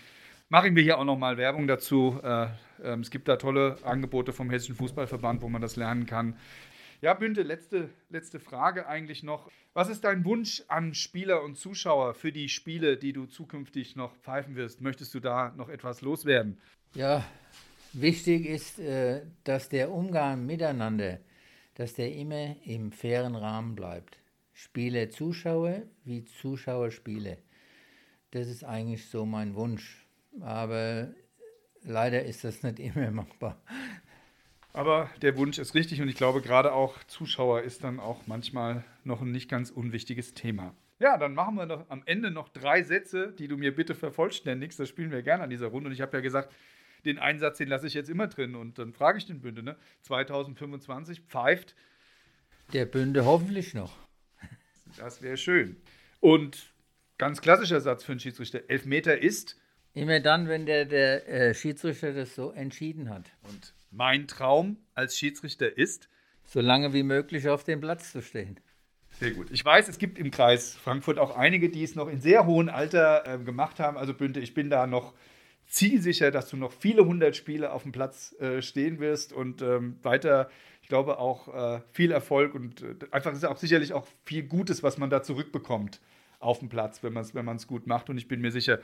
machen 0.49 0.75
wir 0.75 0.83
hier 0.83 0.99
auch 0.99 1.05
nochmal 1.05 1.37
Werbung 1.37 1.67
dazu. 1.67 2.19
Äh, 2.23 2.45
äh, 2.83 2.99
es 2.99 3.09
gibt 3.09 3.27
da 3.27 3.37
tolle 3.37 3.77
Angebote 3.83 4.33
vom 4.33 4.49
Hessischen 4.49 4.75
Fußballverband, 4.75 5.41
wo 5.41 5.49
man 5.49 5.61
das 5.61 5.75
lernen 5.75 6.05
kann. 6.05 6.35
Ja, 7.03 7.13
Bünde, 7.13 7.43
letzte, 7.43 7.89
letzte 8.07 8.39
Frage 8.39 8.87
eigentlich 8.87 9.23
noch. 9.23 9.51
Was 9.73 9.89
ist 9.89 10.05
dein 10.05 10.23
Wunsch 10.23 10.63
an 10.69 10.93
Spieler 10.93 11.43
und 11.43 11.57
Zuschauer 11.57 12.13
für 12.13 12.31
die 12.31 12.47
Spiele, 12.47 12.95
die 12.95 13.11
du 13.11 13.25
zukünftig 13.25 13.97
noch 13.97 14.15
pfeifen 14.15 14.55
wirst? 14.55 14.79
Möchtest 14.79 15.13
du 15.13 15.19
da 15.19 15.53
noch 15.57 15.67
etwas 15.67 15.99
loswerden? 15.99 16.61
Ja, 16.95 17.25
wichtig 17.91 18.45
ist, 18.45 18.79
äh, 18.79 19.25
dass 19.43 19.67
der 19.67 19.91
Umgang 19.91 20.45
miteinander, 20.45 21.19
dass 21.75 21.93
der 21.93 22.15
immer 22.15 22.55
im 22.65 22.93
fairen 22.93 23.35
Rahmen 23.35 23.75
bleibt. 23.75 24.17
Spieler 24.53 25.09
Zuschauer 25.09 25.81
wie 26.05 26.23
Zuschauer 26.23 26.89
Spiele. 26.89 27.37
Das 28.31 28.47
ist 28.47 28.63
eigentlich 28.63 29.09
so 29.09 29.25
mein 29.25 29.55
Wunsch. 29.55 30.07
Aber 30.39 31.13
leider 31.81 32.23
ist 32.23 32.45
das 32.45 32.63
nicht 32.63 32.79
immer 32.95 33.11
machbar. 33.11 33.61
Aber 34.73 35.09
der 35.21 35.37
Wunsch 35.37 35.59
ist 35.59 35.75
richtig 35.75 36.01
und 36.01 36.09
ich 36.09 36.15
glaube, 36.15 36.41
gerade 36.41 36.73
auch 36.73 37.03
Zuschauer 37.03 37.61
ist 37.61 37.83
dann 37.83 37.99
auch 37.99 38.25
manchmal 38.25 38.83
noch 39.03 39.21
ein 39.21 39.31
nicht 39.31 39.47
ganz 39.47 39.69
unwichtiges 39.69 40.33
Thema. 40.33 40.75
Ja, 40.99 41.17
dann 41.17 41.35
machen 41.35 41.55
wir 41.55 41.67
noch 41.67 41.89
am 41.89 42.01
Ende 42.05 42.31
noch 42.31 42.49
drei 42.49 42.81
Sätze, 42.81 43.33
die 43.37 43.47
du 43.47 43.57
mir 43.57 43.75
bitte 43.75 43.93
vervollständigst. 43.93 44.79
Das 44.79 44.89
spielen 44.89 45.11
wir 45.11 45.21
gerne 45.21 45.43
an 45.43 45.49
dieser 45.49 45.67
Runde. 45.67 45.87
Und 45.87 45.93
ich 45.93 46.01
habe 46.01 46.17
ja 46.17 46.21
gesagt, 46.21 46.51
den 47.05 47.19
Einsatz, 47.19 47.57
den 47.57 47.67
lasse 47.67 47.85
ich 47.85 47.93
jetzt 47.93 48.09
immer 48.09 48.27
drin. 48.27 48.55
Und 48.55 48.79
dann 48.79 48.93
frage 48.93 49.17
ich 49.17 49.25
den 49.25 49.41
Bünde, 49.41 49.61
ne? 49.61 49.75
2025 50.03 51.21
pfeift. 51.21 51.75
Der 52.71 52.85
Bünde 52.85 53.25
hoffentlich 53.25 53.73
noch. 53.73 53.95
Das 54.97 55.21
wäre 55.21 55.37
schön. 55.37 55.75
Und 56.19 56.71
ganz 57.17 57.41
klassischer 57.41 57.81
Satz 57.81 58.03
für 58.03 58.13
einen 58.13 58.19
Schiedsrichter: 58.19 58.61
Elfmeter 58.69 59.21
ist. 59.21 59.59
Immer 59.93 60.19
dann, 60.19 60.47
wenn 60.47 60.65
der, 60.65 60.85
der 60.85 61.27
äh, 61.27 61.53
Schiedsrichter 61.53 62.13
das 62.13 62.33
so 62.33 62.51
entschieden 62.51 63.09
hat. 63.09 63.31
Und 63.43 63.73
mein 63.93 64.27
Traum 64.27 64.77
als 64.95 65.17
Schiedsrichter 65.17 65.77
ist, 65.77 66.09
so 66.45 66.59
lange 66.59 66.93
wie 66.93 67.03
möglich 67.03 67.47
auf 67.47 67.63
dem 67.63 67.79
Platz 67.79 68.11
zu 68.11 68.21
stehen. 68.21 68.59
Sehr 69.19 69.31
gut. 69.31 69.47
Ich 69.51 69.63
weiß, 69.63 69.87
es 69.87 69.99
gibt 69.99 70.17
im 70.17 70.31
Kreis 70.31 70.75
Frankfurt 70.75 71.19
auch 71.19 71.37
einige, 71.37 71.69
die 71.69 71.83
es 71.83 71.95
noch 71.95 72.07
in 72.07 72.19
sehr 72.19 72.45
hohem 72.45 72.69
Alter 72.69 73.23
äh, 73.27 73.37
gemacht 73.37 73.79
haben. 73.79 73.97
Also 73.97 74.13
Bünde, 74.13 74.39
ich 74.39 74.53
bin 74.53 74.69
da 74.69 74.87
noch 74.87 75.13
zielsicher, 75.67 76.31
dass 76.31 76.49
du 76.49 76.57
noch 76.57 76.71
viele 76.71 77.05
hundert 77.05 77.35
Spiele 77.35 77.71
auf 77.71 77.83
dem 77.83 77.91
Platz 77.91 78.35
äh, 78.39 78.61
stehen 78.61 78.99
wirst 78.99 79.31
und 79.31 79.61
ähm, 79.61 79.97
weiter, 80.01 80.49
ich 80.81 80.89
glaube, 80.89 81.19
auch 81.19 81.47
äh, 81.47 81.81
viel 81.91 82.11
Erfolg 82.11 82.55
und 82.55 82.81
äh, 82.81 82.95
einfach 83.11 83.31
ist 83.31 83.45
auch 83.45 83.57
sicherlich 83.57 83.93
auch 83.93 84.07
viel 84.25 84.43
Gutes, 84.43 84.83
was 84.83 84.97
man 84.97 85.09
da 85.09 85.21
zurückbekommt 85.21 86.01
auf 86.39 86.59
dem 86.59 86.69
Platz, 86.69 87.03
wenn 87.03 87.13
man 87.13 87.23
es 87.23 87.33
wenn 87.35 87.57
gut 87.67 87.87
macht. 87.87 88.09
Und 88.09 88.17
ich 88.17 88.27
bin 88.27 88.41
mir 88.41 88.51
sicher, 88.51 88.79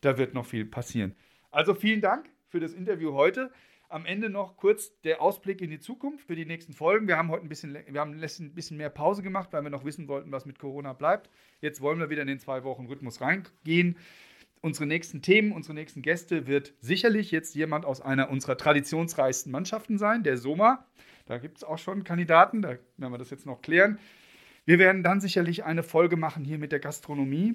da 0.00 0.18
wird 0.18 0.34
noch 0.34 0.46
viel 0.46 0.64
passieren. 0.64 1.14
Also 1.50 1.74
vielen 1.74 2.00
Dank 2.00 2.28
für 2.48 2.58
das 2.58 2.72
Interview 2.72 3.12
heute 3.12 3.50
am 3.94 4.06
Ende 4.06 4.28
noch 4.28 4.56
kurz 4.56 5.00
der 5.02 5.22
Ausblick 5.22 5.60
in 5.60 5.70
die 5.70 5.78
Zukunft 5.78 6.26
für 6.26 6.34
die 6.34 6.44
nächsten 6.44 6.72
Folgen. 6.72 7.06
Wir 7.06 7.16
haben 7.16 7.28
heute 7.28 7.46
ein 7.46 7.48
bisschen, 7.48 7.78
wir 7.86 8.00
haben 8.00 8.20
ein 8.20 8.54
bisschen 8.54 8.76
mehr 8.76 8.90
Pause 8.90 9.22
gemacht, 9.22 9.52
weil 9.52 9.62
wir 9.62 9.70
noch 9.70 9.84
wissen 9.84 10.08
wollten, 10.08 10.32
was 10.32 10.46
mit 10.46 10.58
Corona 10.58 10.92
bleibt. 10.94 11.30
Jetzt 11.60 11.80
wollen 11.80 12.00
wir 12.00 12.10
wieder 12.10 12.22
in 12.22 12.26
den 12.26 12.40
zwei 12.40 12.64
Wochen 12.64 12.86
Rhythmus 12.86 13.20
reingehen. 13.20 13.96
Unsere 14.60 14.86
nächsten 14.86 15.22
Themen, 15.22 15.52
unsere 15.52 15.74
nächsten 15.74 16.02
Gäste 16.02 16.48
wird 16.48 16.74
sicherlich 16.80 17.30
jetzt 17.30 17.54
jemand 17.54 17.84
aus 17.84 18.00
einer 18.00 18.30
unserer 18.30 18.56
traditionsreichsten 18.56 19.52
Mannschaften 19.52 19.96
sein, 19.96 20.24
der 20.24 20.38
Soma. 20.38 20.84
Da 21.26 21.38
gibt 21.38 21.58
es 21.58 21.64
auch 21.64 21.78
schon 21.78 22.02
Kandidaten, 22.02 22.62
da 22.62 22.70
werden 22.96 23.12
wir 23.12 23.18
das 23.18 23.30
jetzt 23.30 23.46
noch 23.46 23.62
klären. 23.62 24.00
Wir 24.64 24.80
werden 24.80 25.04
dann 25.04 25.20
sicherlich 25.20 25.62
eine 25.62 25.84
Folge 25.84 26.16
machen 26.16 26.44
hier 26.44 26.58
mit 26.58 26.72
der 26.72 26.80
Gastronomie 26.80 27.54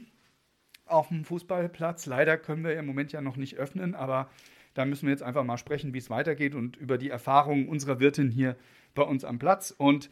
auf 0.85 1.09
dem 1.09 1.25
Fußballplatz. 1.25 2.05
Leider 2.05 2.37
können 2.37 2.63
wir 2.63 2.79
im 2.79 2.85
Moment 2.85 3.11
ja 3.11 3.19
noch 3.19 3.35
nicht 3.35 3.57
öffnen, 3.57 3.93
aber 3.93 4.29
da 4.73 4.85
müssen 4.85 5.07
wir 5.07 5.11
jetzt 5.11 5.23
einfach 5.23 5.43
mal 5.43 5.57
sprechen, 5.57 5.93
wie 5.93 5.97
es 5.97 6.09
weitergeht 6.09 6.55
und 6.55 6.77
über 6.77 6.97
die 6.97 7.09
Erfahrungen 7.09 7.67
unserer 7.67 7.99
Wirtin 7.99 8.29
hier 8.31 8.55
bei 8.95 9.03
uns 9.03 9.23
am 9.23 9.39
Platz. 9.39 9.73
Und 9.75 10.09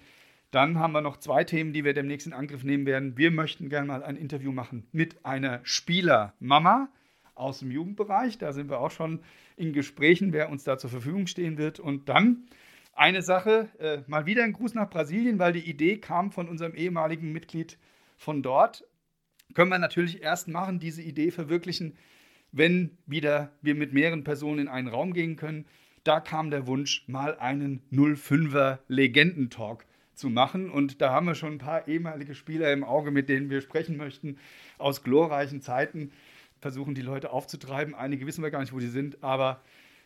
dann 0.52 0.80
haben 0.80 0.93
wir 0.93 1.02
noch 1.02 1.17
zwei 1.17 1.43
Themen, 1.43 1.74
die 1.74 1.84
wir 1.84 1.93
demnächst 1.93 2.28
in 2.28 2.34
Angriff 2.34 2.63
nehmen 2.63 2.86
werden. 2.86 3.17
Wir 3.17 3.32
möchten 3.32 3.70
gerne 3.70 3.88
mal 3.88 4.04
ein 4.04 4.15
Interview 4.15 4.52
machen 4.52 4.88
mit 4.91 5.26
einer 5.26 5.60
Spielermama 5.63 6.89
aus 7.36 7.60
dem 7.60 7.72
Jugendbereich. 7.72 8.38
Da 8.38 8.54
sind 8.54 8.70
wir 8.70 8.80
auch 8.80 8.91
schon 8.91 9.20
in 9.56 9.74
Gesprächen, 9.74 10.34
wer 10.34 10.50
uns 10.50 10.63
da 10.63 10.78
zur 10.78 10.89
Verfügung 10.89 11.28
stehen 11.28 11.58
wird. 11.58 11.80
Und 11.80 12.10
dann 12.10 12.48
eine 12.93 13.22
Sache, 13.22 13.70
äh, 13.80 14.00
mal 14.08 14.26
wieder 14.26 14.43
ein 14.43 14.54
Gruß 14.54 14.74
nach 14.74 14.89
Brasilien, 14.89 15.38
weil 15.38 15.54
die 15.54 15.70
Idee 15.70 15.98
kam 15.98 16.32
von 16.32 16.48
unserem 16.48 16.74
ehemaligen 16.74 17.32
Mitglied 17.32 17.78
von 18.17 18.41
dort, 18.41 18.84
können 19.54 19.72
wir 19.72 19.80
natürlich 19.80 20.22
erst 20.22 20.48
machen, 20.48 20.80
diese 20.80 21.02
Idee 21.02 21.32
verwirklichen, 21.32 21.96
wenn 22.52 22.98
wieder 23.06 23.52
wir 23.62 23.76
mit 23.76 23.94
mehreren 23.94 24.24
Personen 24.24 24.60
in 24.60 24.68
einen 24.68 24.88
Raum 24.88 25.14
gehen 25.14 25.36
können. 25.36 25.66
Da 26.04 26.20
kam 26.20 26.52
der 26.52 26.68
Wunsch, 26.68 27.04
mal 27.08 27.38
einen 27.38 27.82
05er 27.92 28.80
Legendentalk 28.88 29.86
zu 30.14 30.30
machen. 30.30 30.70
Und 30.70 31.02
da 31.02 31.12
haben 31.12 31.28
wir 31.28 31.36
schon 31.36 31.54
ein 31.54 31.60
paar 31.60 31.88
ehemalige 31.88 32.36
Spieler 32.36 32.72
im 32.74 32.84
Auge, 32.84 33.12
mit 33.12 33.30
denen 33.30 33.50
wir 33.50 33.62
sprechen 33.62 33.98
möchten, 33.98 34.38
aus 34.78 35.04
glorreichen 35.04 35.62
Zeiten. 35.62 36.12
Versuchen 36.60 36.96
die 36.96 37.02
Leute 37.02 37.32
aufzutreiben. 37.32 37.94
Einige 37.94 38.26
wissen 38.26 38.44
wir 38.44 38.52
gar 38.52 38.62
nicht, 38.62 38.74
wo 38.74 38.80
die 38.80 38.88
sind, 38.88 39.24
aber 39.24 39.62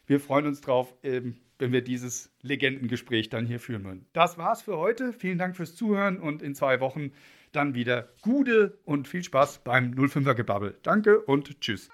wir 0.08 0.20
freuen 0.20 0.46
uns 0.46 0.62
drauf, 0.62 0.94
ähm, 1.04 1.38
wenn 1.60 1.72
wir 1.72 1.82
dieses 1.82 2.32
Legendengespräch 2.42 3.30
dann 3.30 3.46
hier 3.46 3.60
führen 3.60 3.86
würden. 3.86 4.06
Das 4.14 4.38
war's 4.38 4.62
für 4.62 4.78
heute. 4.78 5.14
Vielen 5.14 5.38
Dank 5.38 5.56
fürs 5.56 5.76
Zuhören 5.76 6.20
und 6.20 6.42
in 6.42 6.56
zwei 6.56 6.80
Wochen 6.80 7.12
dann 7.52 7.76
wieder 7.76 8.10
Gude 8.22 8.78
und 8.84 9.08
viel 9.08 9.24
Spaß 9.24 9.64
beim 9.64 9.94
05er 9.94 10.34
Gebabbel. 10.34 10.78
Danke 10.84 11.22
und 11.22 11.62
tschüss. 11.62 11.90